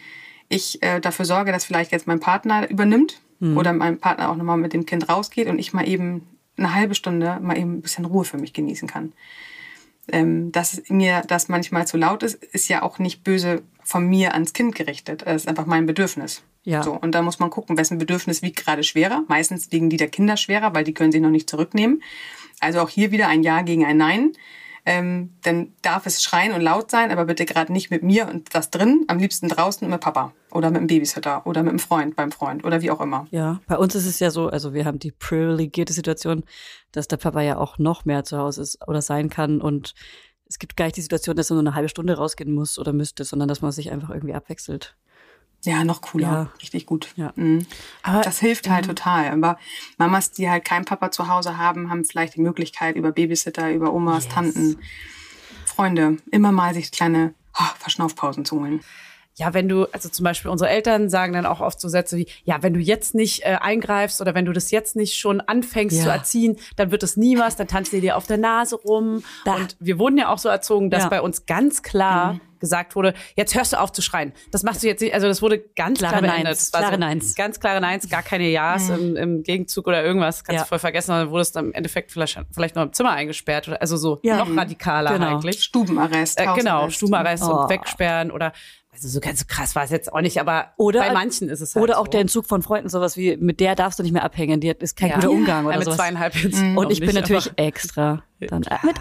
[0.49, 4.57] ich äh, dafür sorge, dass vielleicht jetzt mein Partner übernimmt oder mein Partner auch nochmal
[4.57, 6.26] mit dem Kind rausgeht und ich mal eben
[6.57, 9.12] eine halbe Stunde mal eben ein bisschen Ruhe für mich genießen kann.
[10.09, 14.34] Ähm, dass mir das manchmal zu laut ist, ist ja auch nicht böse von mir
[14.34, 15.24] ans Kind gerichtet.
[15.26, 16.42] Es ist einfach mein Bedürfnis.
[16.62, 16.82] Ja.
[16.82, 19.24] So, und da muss man gucken, wessen Bedürfnis wiegt gerade schwerer.
[19.28, 22.03] Meistens liegen die der Kinder schwerer, weil die können sich noch nicht zurücknehmen.
[22.61, 24.32] Also auch hier wieder ein Ja gegen ein Nein.
[24.89, 28.55] Ähm, dann darf es schreien und laut sein, aber bitte gerade nicht mit mir und
[28.55, 32.14] das drin, am liebsten draußen mit Papa oder mit dem Babysitter oder mit dem Freund
[32.14, 33.26] beim Freund oder wie auch immer.
[33.32, 36.45] Ja, bei uns ist es ja so, also wir haben die privilegierte Situation,
[36.93, 39.95] dass der Papa ja auch noch mehr zu Hause ist oder sein kann und
[40.49, 42.93] es gibt gar nicht die Situation, dass er nur eine halbe Stunde rausgehen muss oder
[42.93, 44.97] müsste, sondern dass man sich einfach irgendwie abwechselt.
[45.67, 46.27] Ja, noch cooler.
[46.29, 46.49] Ja.
[46.62, 47.09] Richtig gut.
[47.17, 47.33] Ja.
[47.37, 47.67] Mhm.
[48.03, 49.31] Aber- das hilft halt total.
[49.33, 49.59] Aber
[49.99, 53.93] Mamas, die halt keinen Papa zu Hause haben, haben vielleicht die Möglichkeit über Babysitter, über
[53.93, 54.79] Omas, Tanten,
[55.64, 58.81] Freunde, immer mal sich kleine oh, Verschnaufpausen zu holen.
[59.39, 62.27] Ja, wenn du, also zum Beispiel unsere Eltern sagen dann auch oft so Sätze wie,
[62.45, 65.95] ja, wenn du jetzt nicht äh, eingreifst oder wenn du das jetzt nicht schon anfängst
[65.99, 66.05] Ja.
[66.05, 69.23] zu erziehen, dann wird es nie was, dann tanzt ihr dir auf der Nase rum.
[69.45, 69.57] Da.
[69.57, 71.09] Und wir wurden ja auch so erzogen, dass Ja.
[71.11, 74.32] bei uns ganz klar gesagt wurde, jetzt hörst du auf zu schreien.
[74.50, 76.44] Das machst du jetzt nicht, also das wurde ganz Klare klar beendet.
[76.44, 77.34] Neins, klare so Neins.
[77.34, 80.44] Ganz klare Neins, gar keine Ja's im, im Gegenzug oder irgendwas.
[80.44, 80.62] Kannst Ja.
[80.64, 83.80] du voll vergessen, dann wurdest du im Endeffekt vielleicht, vielleicht noch im Zimmer eingesperrt oder
[83.80, 84.36] also so Ja.
[84.38, 85.36] noch radikaler Genau.
[85.36, 85.62] eigentlich.
[85.62, 86.40] Stubenarrest.
[86.40, 86.88] Äh, genau.
[86.90, 87.62] Stubenarrest Oh.
[87.62, 88.52] und wegsperren oder
[88.97, 91.61] also so ganz so krass war es jetzt auch nicht, aber Oder bei manchen ist
[91.61, 92.11] es halt Oder auch so.
[92.12, 94.97] der Entzug von Freunden, sowas wie, mit der darfst du nicht mehr abhängen, die ist
[94.97, 95.99] kein guter Umgang oder ja, mit sowas.
[95.99, 98.22] zweieinhalb jetzt Und auch ich bin natürlich extra.
[98.38, 98.97] Dann, äh, mit,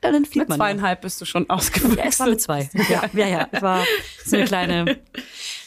[0.00, 0.48] dann mit man.
[0.48, 0.56] ja.
[0.56, 1.98] zweieinhalb bist du schon Ja, ausgewachsen.
[2.08, 2.68] es war mit zwei.
[2.88, 3.48] Ja, ja, ja.
[3.52, 3.84] Es war
[4.24, 4.98] so eine kleine.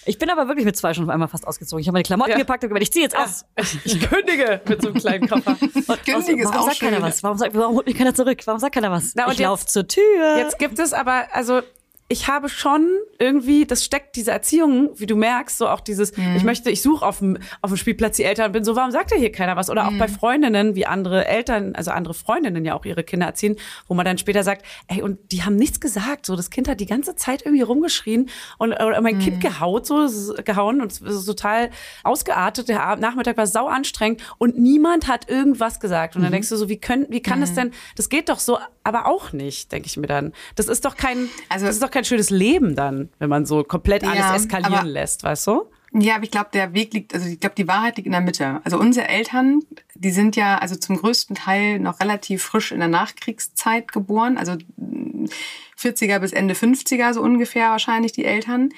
[0.05, 1.79] Ich bin aber wirklich mit zwei schon auf einmal fast ausgezogen.
[1.81, 2.37] Ich habe meine Klamotten Ja.
[2.37, 3.45] gepackt und gesagt, ich ziehe jetzt aus.
[3.85, 5.55] Ich kündige mit so einem kleinen Koffer.
[6.05, 7.01] Kündige ist warum sagt keiner schön.
[7.05, 7.23] was?
[7.23, 8.39] Warum, sagt, warum holt mich keiner zurück?
[8.45, 9.13] Warum sagt keiner was?
[9.15, 10.37] Na, und ich laufe zur Tür.
[10.39, 11.61] Jetzt gibt es aber, also
[12.13, 12.87] ich habe schon
[13.19, 16.35] irgendwie, das steckt diese Erziehung, wie du merkst, so auch dieses, Mhm.
[16.35, 18.91] ich möchte, ich suche auf dem, auf dem Spielplatz die Eltern und bin so, warum
[18.91, 19.69] sagt da hier keiner was?
[19.69, 19.97] Oder auch Mhm.
[19.97, 23.55] bei Freundinnen, wie andere Eltern, also andere Freundinnen ja auch ihre Kinder erziehen,
[23.87, 26.79] wo man dann später sagt, ey, und die haben nichts gesagt, so das Kind hat
[26.79, 29.19] die ganze Zeit irgendwie rumgeschrien und oder mein Mhm.
[29.21, 30.07] Kind gehaut, so
[30.45, 31.69] gehauen und es ist total
[32.03, 32.69] ausgeartet.
[32.69, 36.15] Der Nachmittag war sau anstrengend und niemand hat irgendwas gesagt.
[36.15, 36.25] Und Mhm.
[36.25, 39.07] dann denkst du so, wie können, wie kann das denn, das geht doch so, aber
[39.07, 40.33] auch nicht, denke ich mir dann.
[40.55, 43.63] Das ist doch kein, Also- das ist doch kein schönes Leben dann, wenn man so
[43.63, 45.65] komplett alles Ja, eskalieren lässt, weißt du?
[45.95, 48.21] Ja, aber ich glaube, der Weg liegt, also ich glaube, die Wahrheit liegt in der
[48.21, 48.61] Mitte.
[48.63, 49.61] Also unsere Eltern
[50.03, 54.53] die sind ja also zum größten Teil noch relativ frisch in der Nachkriegszeit geboren, also
[55.79, 58.69] 40er bis Ende 50er so ungefähr wahrscheinlich die Eltern.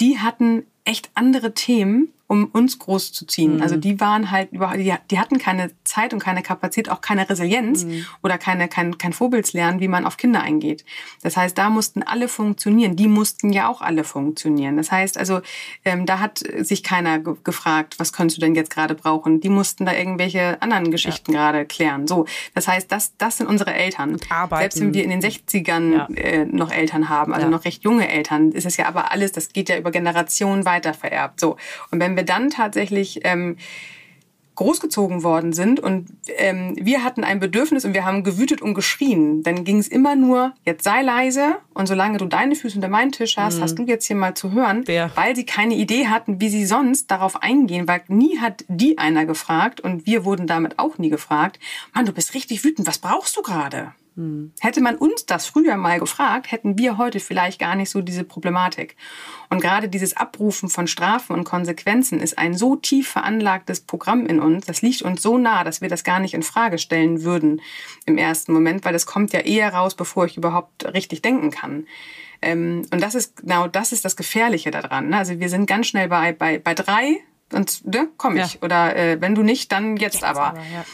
[0.00, 3.56] Die hatten echt andere Themen um uns groß zu ziehen.
[3.56, 3.62] Mhm.
[3.62, 7.28] Also die waren halt überhaupt, die, die, hatten keine Zeit und keine Kapazität, auch keine
[7.28, 8.06] Resilienz mhm.
[8.22, 10.84] oder keine, kein, kein Vorbildslernen, wie man auf Kinder eingeht.
[11.22, 12.96] Das heißt, da mussten alle funktionieren.
[12.96, 14.76] Die mussten ja auch alle funktionieren.
[14.76, 15.42] Das heißt also,
[15.84, 19.40] ähm, da hat sich keiner ge gefragt, was könntest du denn jetzt gerade brauchen?
[19.40, 21.50] Die mussten da irgendwelche anderen Geschichten ja.
[21.50, 22.06] gerade klären.
[22.06, 24.16] So, das heißt, das, das sind unsere Eltern.
[24.60, 26.06] Selbst wenn wir in den 60ern ja.
[26.16, 27.50] äh, noch Eltern haben, also ja.
[27.50, 30.73] noch recht junge Eltern, ist es ja aber alles, das geht ja über Generationen weiter
[30.80, 31.40] vererbt.
[31.40, 31.56] So.
[31.90, 33.56] Und wenn wir dann tatsächlich ähm,
[34.54, 39.42] großgezogen worden sind und ähm, wir hatten ein Bedürfnis und wir haben gewütet und geschrien,
[39.42, 43.10] dann ging es immer nur, jetzt sei leise und solange du deine Füße unter meinen
[43.10, 43.62] Tisch hast, mhm.
[43.62, 45.10] hast du jetzt hier mal zu hören, ja.
[45.16, 49.26] weil sie keine Idee hatten, wie sie sonst darauf eingehen, weil nie hat die einer
[49.26, 51.58] gefragt und wir wurden damit auch nie gefragt,
[51.92, 53.92] Mann, du bist richtig wütend, was brauchst du gerade?
[54.60, 58.22] Hätte man uns das früher mal gefragt, hätten wir heute vielleicht gar nicht so diese
[58.22, 58.96] Problematik.
[59.50, 64.40] Und gerade dieses Abrufen von Strafen und Konsequenzen ist ein so tief veranlagtes Programm in
[64.40, 67.60] uns, das liegt uns so nah, dass wir das gar nicht in Frage stellen würden
[68.06, 71.86] im ersten Moment, weil das kommt ja eher raus, bevor ich überhaupt richtig denken kann.
[72.40, 75.08] Ähm, und das ist genau das ist das Gefährliche daran.
[75.08, 75.16] Ne?
[75.16, 77.20] Also wir sind ganz schnell bei, bei, bei drei
[77.52, 78.54] und ne, komm ich.
[78.54, 78.60] Ja.
[78.62, 80.48] Oder äh, wenn du nicht, dann jetzt, jetzt aber.
[80.48, 80.84] aber ja.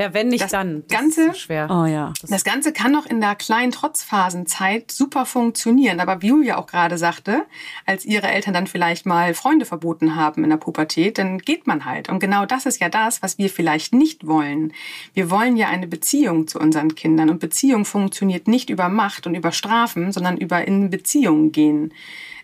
[0.00, 0.82] Ja, wenn nicht, das dann.
[0.88, 1.68] Das Ganze, schwer.
[1.70, 2.14] Oh ja.
[2.22, 6.00] Das, das Ganze kann noch in der kleinen Trotzphasenzeit super funktionieren.
[6.00, 7.44] Aber wie Julia auch gerade sagte,
[7.84, 11.84] als ihre Eltern dann vielleicht mal Freunde verboten haben in der Pubertät, dann geht man
[11.84, 12.08] halt.
[12.08, 14.72] Und genau das ist ja das, was wir vielleicht nicht wollen.
[15.12, 17.28] Wir wollen ja eine Beziehung zu unseren Kindern.
[17.28, 21.92] Und Beziehung funktioniert nicht über Macht und über Strafen, sondern über in Beziehungen gehen.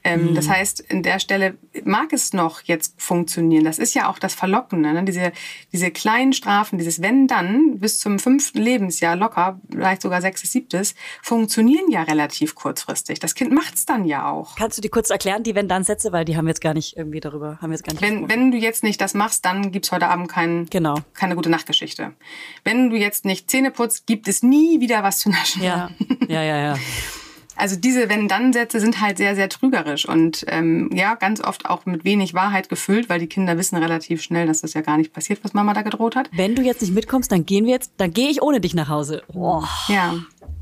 [0.07, 0.35] Ähm, mhm.
[0.37, 3.65] Das heißt, in der Stelle mag es noch jetzt funktionieren.
[3.65, 4.93] Das ist ja auch das Verlockende.
[4.93, 5.03] Ne?
[5.03, 5.33] Diese,
[5.73, 10.95] diese kleinen Strafen, dieses Wenn dann bis zum fünften Lebensjahr locker, vielleicht sogar sechstes, siebtes,
[11.25, 13.19] funktionieren ja relativ kurzfristig.
[13.19, 14.55] Das Kind macht es dann ja auch.
[14.55, 16.13] Kannst du die kurz erklären, die Wenn-Dann-Sätze?
[16.13, 18.29] Weil die haben wir jetzt gar nicht irgendwie darüber, haben wir jetzt gar nicht Wenn,
[18.29, 21.01] wenn du jetzt nicht das machst, dann gibt's heute Abend kein, genau.
[21.15, 22.13] keine gute Nachtgeschichte.
[22.63, 25.65] Wenn du jetzt nicht Zähne putzt, gibt es nie wieder was zu naschen.
[25.65, 25.91] Ja,
[26.29, 26.79] ja, ja, ja.
[27.57, 32.05] Also diese Wenn-Dann-Sätze sind halt sehr, sehr trügerisch und ähm, ja, ganz oft auch mit
[32.05, 35.41] wenig Wahrheit gefüllt, weil die Kinder wissen relativ schnell, dass das ja gar nicht passiert,
[35.43, 36.29] was Mama da gedroht hat.
[36.33, 38.89] Wenn du jetzt nicht mitkommst, dann gehen wir jetzt, dann gehe ich ohne dich nach
[38.89, 39.23] Hause.
[39.33, 39.63] Oh.
[39.89, 40.15] Ja.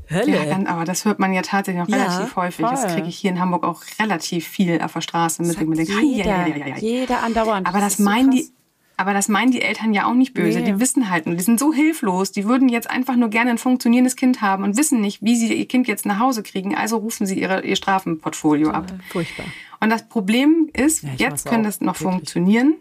[0.09, 0.47] Hölle.
[0.47, 2.65] Ja, aber das hört man ja tatsächlich noch relativ ja, häufig.
[2.65, 2.75] Voll.
[2.75, 5.55] Das kriege ich hier in Hamburg auch relativ viel auf der Straße mit.
[5.55, 7.67] Sagt jeder, ja, jeder andauernd.
[7.67, 8.54] Aber das, das meinen so die
[8.97, 10.59] aber das meinen die Eltern ja auch nicht böse.
[10.59, 10.65] Nee.
[10.65, 12.31] Die wissen halt nur, die sind so hilflos.
[12.31, 15.53] Die würden jetzt einfach nur gerne ein funktionierendes Kind haben und wissen nicht, wie sie
[15.53, 16.75] ihr Kind jetzt nach Hause kriegen.
[16.75, 18.91] Also rufen sie ihre, ihr Strafenportfolio ab.
[19.09, 19.45] Furchtbar.
[19.81, 22.11] Und das Problem ist, ja, jetzt könnte es noch wirklich.
[22.11, 22.75] funktionieren.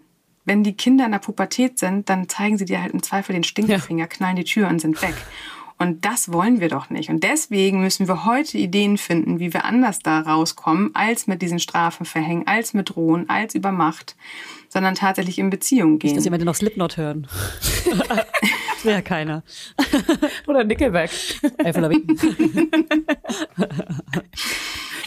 [0.44, 3.44] Wenn die Kinder in der Pubertät sind, dann zeigen sie dir halt im Zweifel den
[3.44, 4.06] Stinkefinger, ja.
[4.06, 5.14] knallen die Tür und sind weg.
[5.78, 7.10] Und das wollen wir doch nicht.
[7.10, 11.58] Und deswegen müssen wir heute Ideen finden, wie wir anders da rauskommen, als mit diesen
[11.58, 14.16] Strafen verhängen, als mit Drohen, als über Macht
[14.74, 16.08] sondern tatsächlich in Beziehung gehen.
[16.08, 17.28] Nicht, dass jemand noch Slipknot hören.
[17.86, 19.44] das wäre ja keiner.
[20.48, 21.10] Oder Nickelback.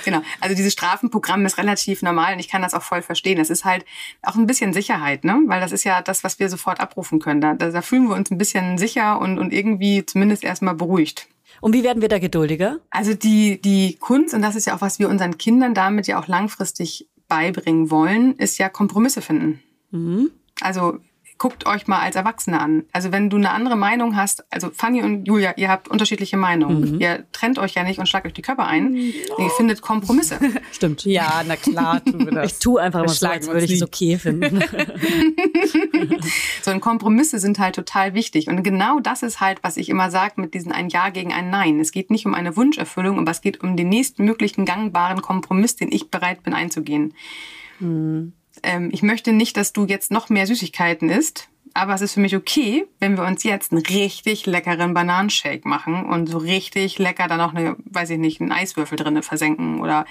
[0.08, 0.22] genau.
[0.40, 3.40] Also dieses Strafenprogramm ist relativ normal und ich kann das auch voll verstehen.
[3.40, 3.86] Es ist halt
[4.22, 5.44] auch ein bisschen Sicherheit, ne?
[5.48, 7.42] Weil das ist ja das, was wir sofort abrufen können.
[7.42, 11.28] Da, da fühlen wir uns ein bisschen sicher und, und irgendwie zumindest erstmal beruhigt.
[11.60, 12.80] Und wie werden wir da geduldiger?
[12.90, 16.20] Also die, die Kunst, und das ist ja auch, was wir unseren Kindern damit ja
[16.20, 19.62] auch langfristig beibringen wollen, ist ja Kompromisse finden.
[19.92, 20.32] Mhm.
[20.62, 21.00] Also
[21.38, 22.84] guckt euch mal als Erwachsene an.
[22.92, 26.96] Also wenn du eine andere Meinung hast, also Fanny und Julia, ihr habt unterschiedliche Meinungen.
[26.96, 27.02] Mhm.
[27.02, 28.96] Ihr trennt euch ja nicht und schlagt euch die Körper ein.
[29.38, 29.42] Oh.
[29.42, 30.40] Ihr findet Kompromisse.
[30.72, 31.06] Stimmt.
[31.06, 32.52] Ja, na klar tun wir das.
[32.52, 34.62] Ich tue einfach mal so, als würde ich es okay finden.
[36.62, 38.48] so und Kompromisse sind halt total wichtig.
[38.48, 41.50] Und genau das ist halt, was ich immer sage mit diesen ein Ja gegen ein
[41.50, 41.80] Nein.
[41.80, 45.92] Es geht nicht um eine Wunscherfüllung, aber es geht um den nächstmöglichen gangbaren Kompromiss, den
[45.92, 47.14] ich bereit bin einzugehen.
[47.80, 48.34] Mhm
[48.64, 52.20] ähm, ich möchte nicht, dass du jetzt noch mehr Süßigkeiten isst, aber es ist für
[52.20, 57.28] mich okay, wenn wir uns jetzt einen richtig leckeren Bananenshake machen und so richtig lecker
[57.28, 60.06] dann auch eine, weiß ich nicht, einen Eiswürfel drinne versenken oder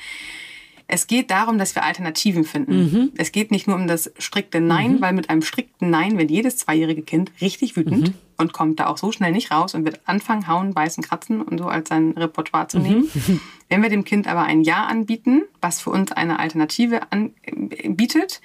[0.88, 2.84] es geht darum, dass wir Alternativen finden.
[2.84, 3.12] Mhm.
[3.16, 5.00] Es geht nicht nur um das strikte Nein, mhm.
[5.00, 8.14] weil mit einem strikten Nein wird jedes zweijährige Kind richtig wütend mhm.
[8.38, 11.58] Und kommt da auch so schnell nicht raus und wird anfangen, hauen, beißen, kratzen und
[11.58, 13.08] so als sein Repertoire zu nehmen.
[13.12, 13.40] Mhm.
[13.68, 18.40] Wenn wir dem Kind aber ein Ja anbieten, was für uns eine Alternative anbietet,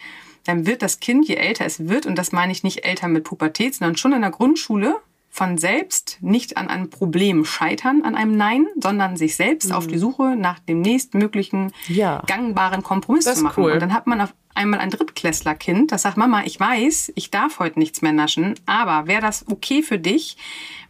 [0.46, 3.24] dann wird das Kind, je älter es wird, und das meine ich nicht älter mit
[3.24, 4.96] Pubertät, sondern schon in der Grundschule,
[5.34, 9.76] von selbst nicht an einem Problem scheitern, an einem Nein, sondern sich selbst mhm.
[9.76, 12.22] auf die Suche nach dem nächstmöglichen ja.
[12.28, 13.64] gangbaren Kompromiss das zu machen.
[13.64, 13.72] Cool.
[13.72, 17.60] Und dann hat man auf, einmal ein Drittklässlerkind, das sagt, Mama, ich weiß, ich darf
[17.60, 20.38] heute nichts mehr naschen, aber wäre das okay für dich,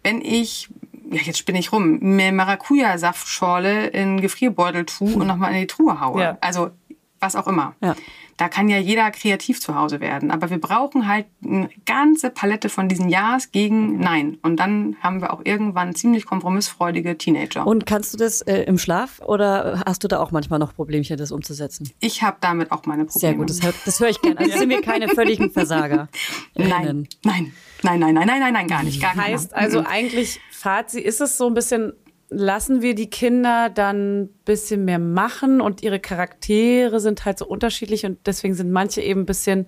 [0.03, 0.69] wenn ich,
[1.09, 5.99] ja, jetzt spinne ich rum, mir Maracuja-Saftschorle in Gefrierbeutel tue und nochmal in die Truhe
[5.99, 6.21] haue?
[6.21, 6.37] Ja.
[6.41, 6.71] Also,
[7.21, 7.75] was auch immer.
[7.81, 7.95] Ja.
[8.37, 10.31] Da kann ja jeder kreativ zu Hause werden.
[10.31, 14.39] Aber wir brauchen halt eine ganze Palette von diesen Ja's gegen Nein.
[14.41, 17.67] Und dann haben wir auch irgendwann ziemlich kompromissfreudige Teenager.
[17.67, 21.17] Und kannst du das äh, im Schlaf oder hast du da auch manchmal noch Problemchen,
[21.17, 21.91] das umzusetzen?
[21.99, 23.19] ich habe damit auch meine Probleme.
[23.19, 24.39] Sehr gut, das, hör- das höre ich gerne.
[24.39, 26.07] Also sind wir keine völligen Versager.
[26.55, 27.53] Nein, nein,
[27.83, 29.01] nein, nein, nein, nein, nein, nein, gar nicht.
[29.01, 29.23] Gar nicht.
[29.27, 31.93] Heißt also eigentlich, Fazit, ist es so ein bisschen,
[32.33, 37.45] lassen wir die Kinder dann ein bisschen mehr machen und ihre Charaktere sind halt so
[37.45, 39.67] unterschiedlich und deswegen sind manche eben ein bisschen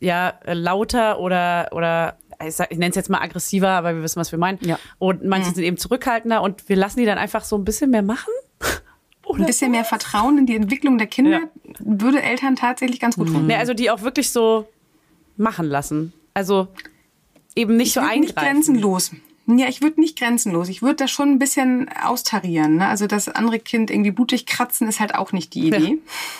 [0.00, 4.18] ja, lauter oder, oder ich, sag- ich nenne es jetzt mal aggressiver, aber wir wissen,
[4.18, 4.58] was wir meinen.
[4.62, 4.78] Ja.
[4.98, 8.02] Und manche sind eben zurückhaltender und wir lassen die dann einfach so ein bisschen mehr
[8.02, 8.32] machen.
[9.30, 11.48] ein bisschen mehr Vertrauen in die Entwicklung der Kinder Ja.
[11.80, 13.46] würde Eltern tatsächlich ganz gut tun.
[13.46, 14.66] Ne, also die auch wirklich so
[15.36, 16.12] machen lassen.
[16.34, 16.68] Also
[17.56, 18.54] eben nicht Ich so würde nicht eingreifen.
[18.54, 19.10] grenzenlos.
[19.46, 20.70] Ja, ich würde nicht grenzenlos.
[20.70, 22.76] Ich würde das schon ein bisschen austarieren.
[22.76, 22.86] Ne?
[22.88, 25.98] Also das andere Kind irgendwie blutig kratzen ist halt auch nicht die Idee.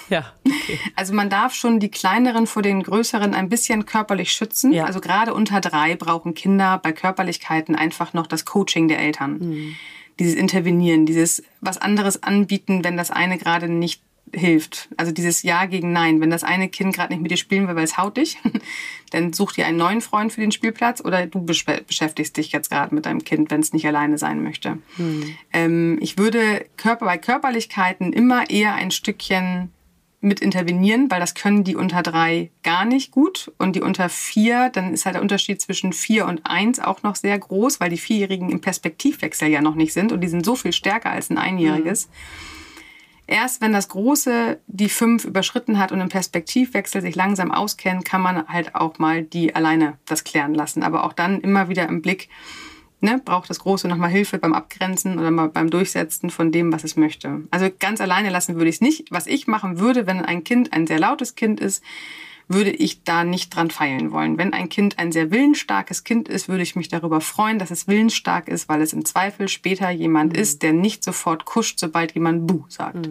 [0.08, 0.78] Ja, okay.
[0.96, 4.72] Also man darf schon die kleineren vor den größeren ein bisschen körperlich schützen.
[4.72, 4.86] Ja.
[4.86, 9.74] Also gerade unter drei brauchen Kinder bei Körperlichkeiten einfach noch das Coaching der Eltern.
[10.18, 14.00] Dieses Intervenieren, dieses was anderes anbieten, wenn das eine gerade nicht
[14.32, 14.88] hilft.
[14.96, 16.20] Also dieses Ja gegen Nein.
[16.20, 18.38] Wenn das eine Kind gerade nicht mit dir spielen will, weil es haut dich,
[19.10, 22.70] dann such dir einen neuen Freund für den Spielplatz oder du besch- beschäftigst dich jetzt
[22.70, 24.78] gerade mit deinem Kind, wenn es nicht alleine sein möchte.
[25.52, 29.70] Ähm, ich würde Körper bei Körperlichkeiten immer eher ein Stückchen
[30.20, 33.52] mit intervenieren, weil das können die unter drei gar nicht gut.
[33.58, 37.14] Und die unter vier, dann ist halt der Unterschied zwischen vier und eins auch noch
[37.14, 40.56] sehr groß, weil die Vierjährigen im Perspektivwechsel ja noch nicht sind und die sind so
[40.56, 42.08] viel stärker als ein Einjähriges.
[43.26, 48.20] Erst wenn das Große die fünf überschritten hat und im Perspektivwechsel sich langsam auskennt, kann
[48.20, 50.82] man halt auch mal die alleine das klären lassen.
[50.82, 52.28] Aber auch dann immer wieder im Blick,
[53.00, 56.84] ne, braucht das Große nochmal Hilfe beim Abgrenzen oder mal beim Durchsetzen von dem, was
[56.84, 57.42] es möchte.
[57.50, 59.06] Also ganz alleine lassen würde ich es nicht.
[59.10, 61.82] Was ich machen würde, wenn ein Kind ein sehr lautes Kind ist,
[62.48, 64.38] würde ich da nicht dran feilen wollen.
[64.38, 67.88] Wenn ein Kind ein sehr willensstarkes Kind ist, würde ich mich darüber freuen, dass es
[67.88, 72.46] willensstark ist, weil es im Zweifel später jemand ist, der nicht sofort kuscht, sobald jemand
[72.46, 73.08] Bu sagt.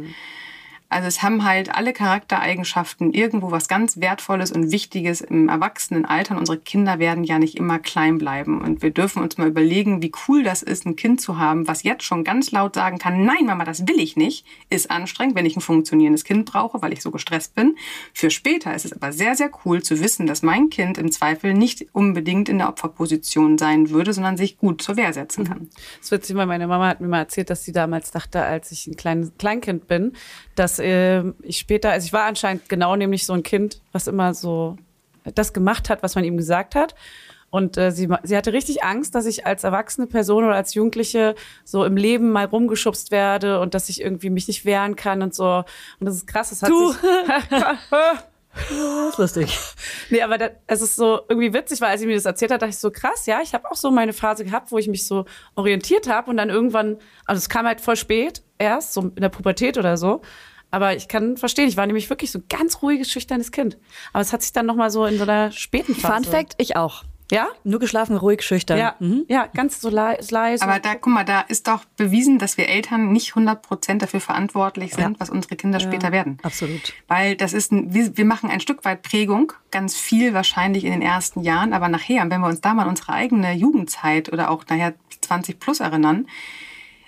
[0.94, 6.36] Also es haben halt alle Charaktereigenschaften irgendwo was ganz Wertvolles und Wichtiges im Erwachsenenalter.
[6.36, 8.62] Und unsere Kinder werden ja nicht immer klein bleiben.
[8.62, 11.82] Und wir dürfen uns mal überlegen, wie cool das ist, ein Kind zu haben, was
[11.82, 14.46] jetzt schon ganz laut sagen kann, nein, Mama, das will ich nicht.
[14.70, 17.76] Ist anstrengend, wenn ich ein funktionierendes Kind brauche, weil ich so gestresst bin.
[18.14, 21.56] Für später ist es aber sehr, sehr cool zu wissen, dass mein Kind im Zweifel
[21.56, 25.70] nicht unbedingt in der Opferposition sein würde, sondern sich gut zur Wehr setzen kann.
[25.98, 28.72] Das ist witzig, weil meine Mama hat mir mal erzählt, dass sie damals dachte, als
[28.72, 30.14] ich ein kleines Kleinkind bin,
[30.54, 34.34] dass äh, ich später, also ich war anscheinend genau nämlich so ein Kind, was immer
[34.34, 34.78] so
[35.36, 36.96] das gemacht hat, was man ihm gesagt hat.
[37.50, 41.36] Und äh, sie, sie hatte richtig Angst, dass ich als erwachsene Person oder als Jugendliche
[41.64, 45.36] so im Leben mal rumgeschubst werde und dass ich irgendwie mich nicht wehren kann und
[45.36, 45.64] so.
[46.00, 46.50] Und das ist krass.
[46.50, 46.92] Das hat Du.
[46.92, 47.02] sich,
[48.54, 49.60] Das ist lustig.
[50.10, 52.62] Nee, aber das, es ist so irgendwie witzig, weil als sie mir das erzählt hat,
[52.62, 55.08] dachte ich so krass, ja, ich habe auch so meine Phase gehabt, wo ich mich
[55.08, 55.26] so
[55.56, 59.30] orientiert habe und dann irgendwann, also es kam halt voll spät erst, so in der
[59.30, 60.22] Pubertät oder so.
[60.74, 63.78] Aber ich kann verstehen, ich war nämlich wirklich so ein ganz ruhiges, schüchternes Kind.
[64.12, 66.24] Aber es hat sich dann nochmal so in so einer späten Phase.
[66.24, 67.04] Fun Fact, ich auch.
[67.32, 67.48] Ja?
[67.64, 68.80] Nur geschlafen, ruhig, schüchtern.
[68.80, 69.26] Ja, Mhm.
[69.28, 70.64] ja, ganz so lei- leise.
[70.64, 74.94] Aber da, guck mal, da ist doch bewiesen, dass wir Eltern nicht 100% dafür verantwortlich
[74.96, 75.20] sind, Ja.
[75.20, 76.40] was unsere Kinder später werden.
[76.42, 76.92] Absolut.
[77.08, 80.92] Weil das ist, ein, wir, wir machen ein Stück weit Prägung, ganz viel wahrscheinlich in
[80.92, 84.50] den ersten Jahren, aber nachher, wenn wir uns da mal an unsere eigene Jugendzeit oder
[84.50, 86.28] auch nachher 20 plus erinnern,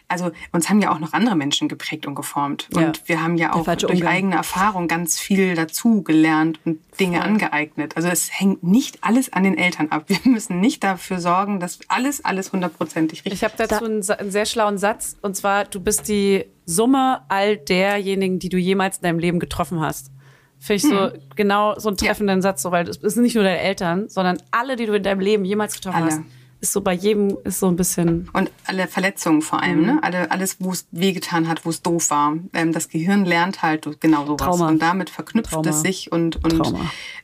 [0.07, 2.67] also uns haben ja auch noch andere Menschen geprägt und geformt.
[2.75, 2.87] Ja.
[2.87, 4.07] Und wir haben ja auch durch Umgang.
[4.07, 7.95] eigene Erfahrung ganz viel dazu gelernt und Dinge angeeignet.
[7.97, 10.05] Also es hängt nicht alles an den Eltern ab.
[10.07, 14.15] Wir müssen nicht dafür sorgen, dass alles, alles hundertprozentig richtig Ich habe dazu einen, Sa-
[14.15, 15.17] einen sehr schlauen Satz.
[15.21, 19.79] Und zwar, du bist die Summe all derjenigen, die du jemals in deinem Leben getroffen
[19.81, 20.11] hast.
[20.57, 23.59] Finde ich so genau so einen treffenden Satz, so, weil es sind nicht nur deine
[23.59, 26.05] Eltern, sondern alle, die du in deinem Leben jemals getroffen Alle.
[26.11, 26.21] hast.
[26.65, 28.27] Ist so bei jedem, ist so ein bisschen.
[28.33, 29.85] Und alle Verletzungen vor allem, Mhm.
[29.85, 29.99] ne?
[30.01, 32.35] Alle, alles, wo es wehgetan hat, wo es doof war.
[32.53, 34.37] Ähm, das Gehirn lernt halt genau sowas.
[34.47, 34.69] Trauma.
[34.69, 35.69] Und damit verknüpft Trauma.
[35.69, 36.73] es sich und, und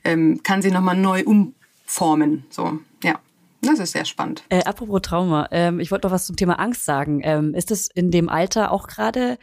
[0.04, 2.46] ähm, kann sie nochmal neu umformen.
[2.52, 3.20] So, ja.
[3.64, 4.44] Das ist sehr spannend.
[4.50, 7.22] Äh, apropos Trauma, ähm, ich wollte noch was zum Thema Angst sagen.
[7.24, 9.39] Ähm, ist es in dem Alter auch gerade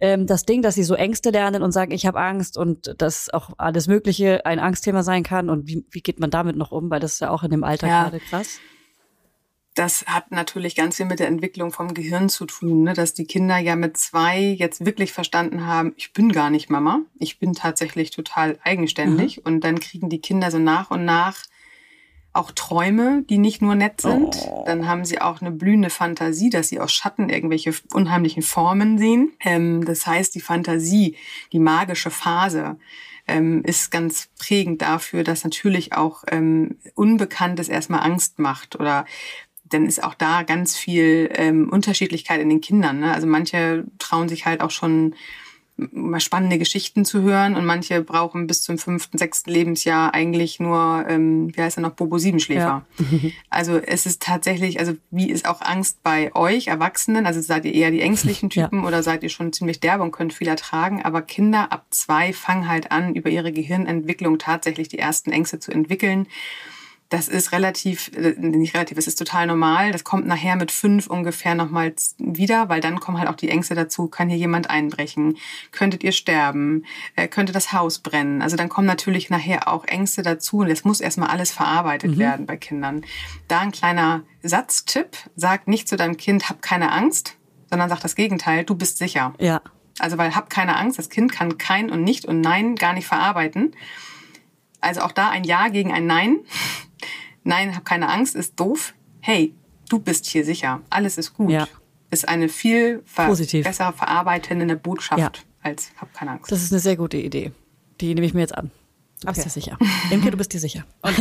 [0.00, 3.28] ähm, das Ding, dass sie so Ängste lernen und sagen, ich habe Angst und dass
[3.32, 5.48] auch alles Mögliche ein Angstthema sein kann?
[5.50, 6.90] Und wie, wie geht man damit noch um?
[6.90, 8.02] Weil das ist ja auch in dem Alter Ja.
[8.04, 8.58] gerade krass.
[9.74, 12.92] Das hat natürlich ganz viel mit der Entwicklung vom Gehirn zu tun, ne?
[12.92, 17.00] dass die Kinder ja mit zwei jetzt wirklich verstanden haben, ich bin gar nicht Mama,
[17.18, 19.38] ich bin tatsächlich total eigenständig.
[19.38, 19.42] Mhm.
[19.44, 21.44] Und dann kriegen die Kinder so nach und nach
[22.32, 24.36] auch Träume, die nicht nur nett sind.
[24.48, 24.62] Oh.
[24.64, 29.32] Dann haben sie auch eine blühende Fantasie, dass sie aus Schatten irgendwelche unheimlichen Formen sehen.
[29.40, 31.16] Ähm, das heißt, die Fantasie,
[31.52, 32.76] die magische Phase,
[33.26, 39.06] ähm, ist ganz prägend dafür, dass natürlich auch ähm, Unbekanntes erstmal Angst macht oder
[39.70, 43.00] dann ist auch da ganz viel ähm, Unterschiedlichkeit in den Kindern.
[43.00, 43.14] Ne?
[43.14, 45.14] Also manche trauen sich halt auch schon
[45.92, 51.06] mal spannende Geschichten zu hören und manche brauchen bis zum fünften, sechsten Lebensjahr eigentlich nur,
[51.08, 52.84] ähm, wie heißt er noch, Bobo Siebenschläfer.
[52.98, 53.30] Ja.
[53.50, 57.26] also es ist tatsächlich, also wie ist auch Angst bei euch Erwachsenen?
[57.26, 58.86] Also seid ihr eher die ängstlichen Typen ja.
[58.86, 61.02] oder seid ihr schon ziemlich derbe und könnt viel ertragen?
[61.02, 65.72] Aber Kinder ab zwei fangen halt an, über ihre Gehirnentwicklung tatsächlich die ersten Ängste zu
[65.72, 66.26] entwickeln
[67.10, 69.90] das ist relativ, äh, nicht relativ, es ist total normal.
[69.90, 73.74] Das kommt nachher mit fünf ungefähr nochmal wieder, weil dann kommen halt auch die Ängste
[73.74, 75.36] dazu, kann hier jemand einbrechen?
[75.72, 76.84] Könntet ihr sterben?
[77.16, 78.42] Äh, könnte das Haus brennen?
[78.42, 82.18] Also dann kommen natürlich nachher auch Ängste dazu und es muss erstmal alles verarbeitet mhm.
[82.18, 83.02] werden bei Kindern.
[83.48, 87.36] Da ein kleiner Satztipp, sag nicht zu deinem Kind, hab keine Angst,
[87.68, 89.34] sondern sag das Gegenteil, du bist sicher.
[89.40, 89.60] Ja.
[89.98, 93.08] Also weil hab keine Angst, das Kind kann kein und nicht und nein gar nicht
[93.08, 93.74] verarbeiten.
[94.80, 96.40] Also auch da ein Ja gegen ein Nein
[97.44, 98.94] nein, hab keine Angst, ist doof.
[99.20, 99.54] Hey,
[99.88, 101.50] du bist hier sicher, alles ist gut.
[101.50, 101.68] Ja.
[102.10, 103.64] Ist eine viel ver Positiv.
[103.64, 105.30] besser verarbeitende Botschaft ja.
[105.62, 106.50] als hab keine Angst.
[106.50, 107.52] Das ist eine sehr gute Idee.
[108.00, 108.72] Die nehme ich mir jetzt an.
[109.20, 109.34] Du okay.
[109.34, 109.78] bist dir sicher.
[110.10, 110.86] Imke, du bist dir sicher.
[111.02, 111.14] Und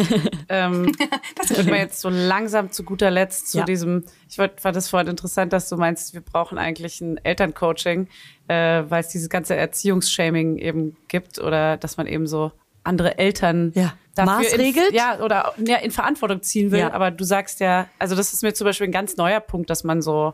[0.50, 0.96] ähm,
[1.36, 3.66] das ist wir jetzt so langsam zu guter Letzt zu ja.
[3.66, 8.08] diesem, ich fand das vorhin interessant, dass du meinst, wir brauchen eigentlich ein Elterncoaching,
[8.48, 12.54] äh, weil es dieses ganze Erziehungsshaming eben gibt oder dass man eben so
[12.84, 13.94] andere Eltern ja.
[14.18, 14.90] maßregelt.
[14.90, 16.80] In, ja, oder ja, in Verantwortung ziehen will.
[16.80, 16.94] Ja.
[16.94, 19.84] Aber du sagst ja, also das ist mir zum Beispiel ein ganz neuer Punkt, dass
[19.84, 20.34] man so,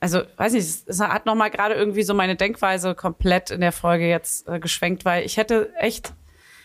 [0.00, 4.08] also weiß nicht, es hat nochmal gerade irgendwie so meine Denkweise komplett in der Folge
[4.08, 6.14] jetzt äh, geschwenkt, weil ich hätte echt,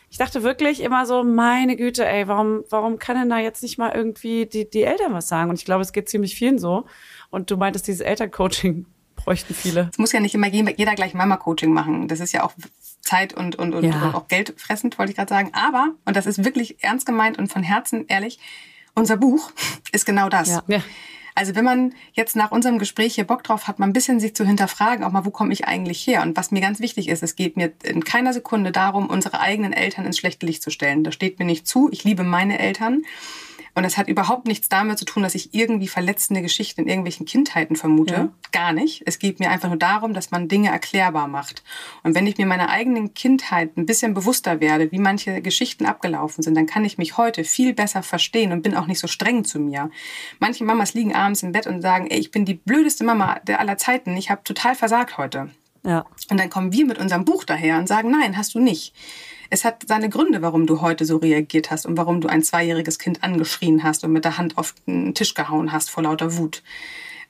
[0.10, 3.78] ich dachte wirklich immer so, meine Güte, ey, warum, warum kann denn da jetzt nicht
[3.78, 5.50] mal irgendwie die, die Eltern was sagen?
[5.50, 6.86] Und ich glaube, es geht ziemlich vielen so.
[7.30, 8.86] Und du meintest, dieses Elterncoaching
[9.26, 9.90] bräuchten viele.
[9.92, 12.08] Es muss ja nicht immer jeder gleich Mama-Coaching machen.
[12.08, 12.54] Das ist ja auch
[13.02, 14.02] Zeit und, und, und, ja.
[14.02, 15.52] und auch Geld fressend, wollte ich gerade sagen.
[15.54, 18.40] Aber, und das ist wirklich ernst gemeint und von Herzen ehrlich,
[18.94, 19.52] unser Buch
[19.92, 20.50] ist genau das.
[20.50, 20.64] Ja.
[20.68, 20.82] Ja.
[21.38, 24.34] Also wenn man jetzt nach unserem Gespräch hier Bock drauf hat, mal ein bisschen sich
[24.36, 26.22] zu hinterfragen, auch mal, wo komme ich eigentlich her?
[26.22, 29.74] Und was mir ganz wichtig ist, es geht mir in keiner Sekunde darum, unsere eigenen
[29.74, 31.04] Eltern ins schlechte Licht zu stellen.
[31.04, 31.90] Das steht mir nicht zu.
[31.92, 33.04] Ich liebe meine Eltern.
[33.76, 37.26] Und das hat überhaupt nichts damit zu tun, dass ich irgendwie verletzende Geschichten in irgendwelchen
[37.26, 38.14] Kindheiten vermute.
[38.14, 38.30] Ja.
[38.54, 39.04] Gar nicht.
[39.06, 41.62] Es geht mir einfach nur darum, dass man Dinge erklärbar macht.
[42.02, 46.42] Und wenn ich mir meiner eigenen Kindheit ein bisschen bewusster werde, wie manche Geschichten abgelaufen
[46.42, 49.44] sind, dann kann ich mich heute viel besser verstehen und bin auch nicht so streng
[49.44, 49.92] zu mir.
[50.40, 53.60] Manche Mamas liegen abends im Bett und sagen, ey, ich bin die blödeste Mama der
[53.60, 54.16] aller Zeiten.
[54.16, 55.50] Ich habe total versagt heute.
[55.84, 56.06] Ja.
[56.30, 58.94] Und dann kommen wir mit unserem Buch daher und sagen, nein, hast du nicht.
[59.50, 63.00] Es hat seine Gründe, warum du heute so reagiert hast und warum du ein zweijähriges
[63.00, 66.64] Kind angeschrien hast und mit der Hand auf den Tisch gehauen hast vor lauter Wut.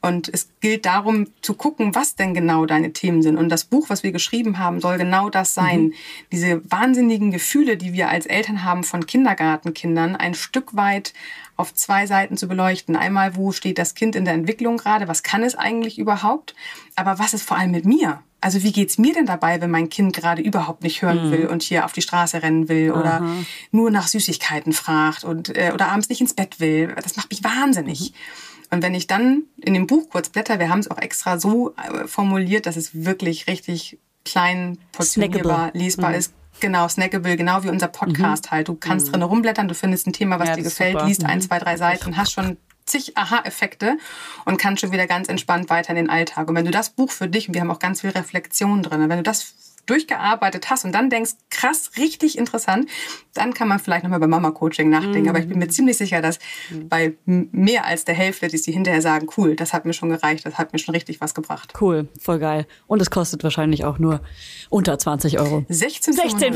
[0.01, 3.38] Und es gilt darum zu gucken, was denn genau deine Themen sind.
[3.38, 5.86] Und das Buch, was wir geschrieben haben, soll genau das sein.
[5.86, 5.93] Mhm.
[6.32, 11.13] Diese wahnsinnigen Gefühle, die wir als Eltern haben von Kindergartenkindern, ein Stück weit
[11.55, 12.95] auf zwei Seiten zu beleuchten.
[12.95, 15.07] Einmal, wo steht das Kind in der Entwicklung gerade?
[15.07, 16.53] Was kann es eigentlich überhaupt?
[16.95, 18.22] Aber was ist vor allem mit mir?
[18.45, 21.31] Also wie geht's mir denn dabei, wenn mein Kind gerade überhaupt nicht hören mhm.
[21.31, 23.37] will und hier auf die Straße rennen will oder Aha.
[23.71, 26.93] nur nach Süßigkeiten fragt und äh, oder abends nicht ins Bett will?
[27.01, 28.11] Das macht mich wahnsinnig.
[28.11, 28.67] Mhm.
[28.69, 31.73] Und wenn ich dann in dem Buch kurz blätter, wir haben es auch extra so
[31.75, 36.17] äh, formuliert, dass es wirklich richtig klein portionierbar, lesbar mhm.
[36.17, 36.33] ist.
[36.59, 38.51] Genau, snackable, genau wie unser Podcast mhm.
[38.51, 38.67] halt.
[38.67, 39.13] Du kannst mhm.
[39.13, 41.41] drin rumblättern, du findest ein Thema, was ja, dir gefällt, liest ein, mhm.
[41.41, 43.97] zwei, drei Seiten hast schon zig Aha-Effekte
[44.45, 46.47] und kannst schon wieder ganz entspannt weiter in den Alltag.
[46.47, 49.09] Und wenn du das Buch für dich, und wir haben auch ganz viel Reflexion drin,
[49.09, 49.55] wenn du das
[49.86, 52.89] durchgearbeitet hast und dann denkst, krass, richtig interessant,
[53.33, 55.23] dann kann man vielleicht nochmal bei Mama-Coaching nachdenken.
[55.23, 55.29] Mhm.
[55.29, 56.89] Aber ich bin mir ziemlich sicher, dass mhm.
[56.89, 60.45] bei mehr als der Hälfte, die sie hinterher sagen, cool, das hat mir schon gereicht,
[60.45, 61.73] das hat mir schon richtig was gebracht.
[61.79, 62.65] Cool, voll geil.
[62.88, 64.21] Und es kostet wahrscheinlich auch nur
[64.69, 65.65] unter 20 Euro.
[65.69, 66.55] 16,95.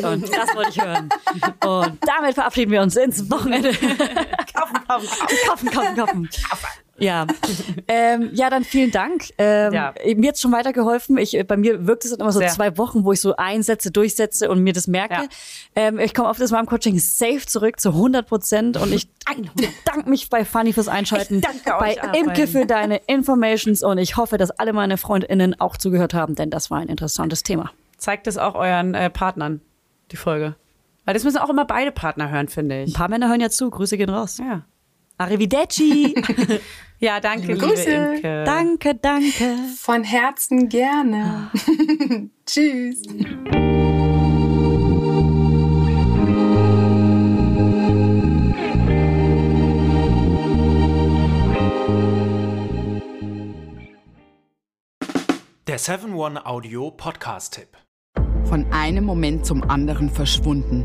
[0.00, 1.08] 16,95 und das wollte ich hören.
[1.64, 3.70] Und damit verabschieden wir uns ins Wochenende.
[4.54, 5.08] kaufen, kaufen,
[5.46, 6.30] kaufen, kaufen, kaufen.
[6.48, 6.89] kaufen.
[7.00, 7.26] Ja,
[7.88, 9.24] ähm, ja, dann vielen Dank.
[9.38, 9.94] Ähm, ja.
[10.16, 11.16] Mir hat schon weitergeholfen.
[11.18, 12.48] Ich, bei mir wirkt es dann immer so Sehr.
[12.48, 15.14] zwei Wochen, wo ich so einsetze, durchsetze und mir das merke.
[15.14, 15.28] Ja.
[15.74, 19.08] Ähm, ich komme auf das Mom Coaching safe zurück zu 100 Prozent und ich
[19.84, 24.50] danke mich bei Fanny fürs Einschalten, bei Imke für deine Informations und ich hoffe, dass
[24.50, 27.72] alle meine FreundInnen auch zugehört haben, denn das war ein interessantes Thema.
[27.96, 29.60] Zeigt es auch euren äh, Partnern,
[30.12, 30.56] die Folge.
[31.04, 32.90] Weil das müssen auch immer beide Partner hören, finde ich.
[32.90, 33.68] Ein paar Männer hören ja zu.
[33.70, 34.38] Grüße gehen raus.
[34.38, 34.62] Ja.
[35.20, 36.14] Arrivederci.
[37.02, 37.90] Ja, danke, liebe, Grüße.
[37.90, 38.44] Imke.
[38.44, 39.56] danke, danke.
[39.78, 41.50] Von Herzen gerne.
[42.44, 43.00] Tschüss.
[55.66, 57.78] Der 7-One-Audio-Podcast-Tipp.
[58.44, 60.84] Von einem Moment zum anderen verschwunden,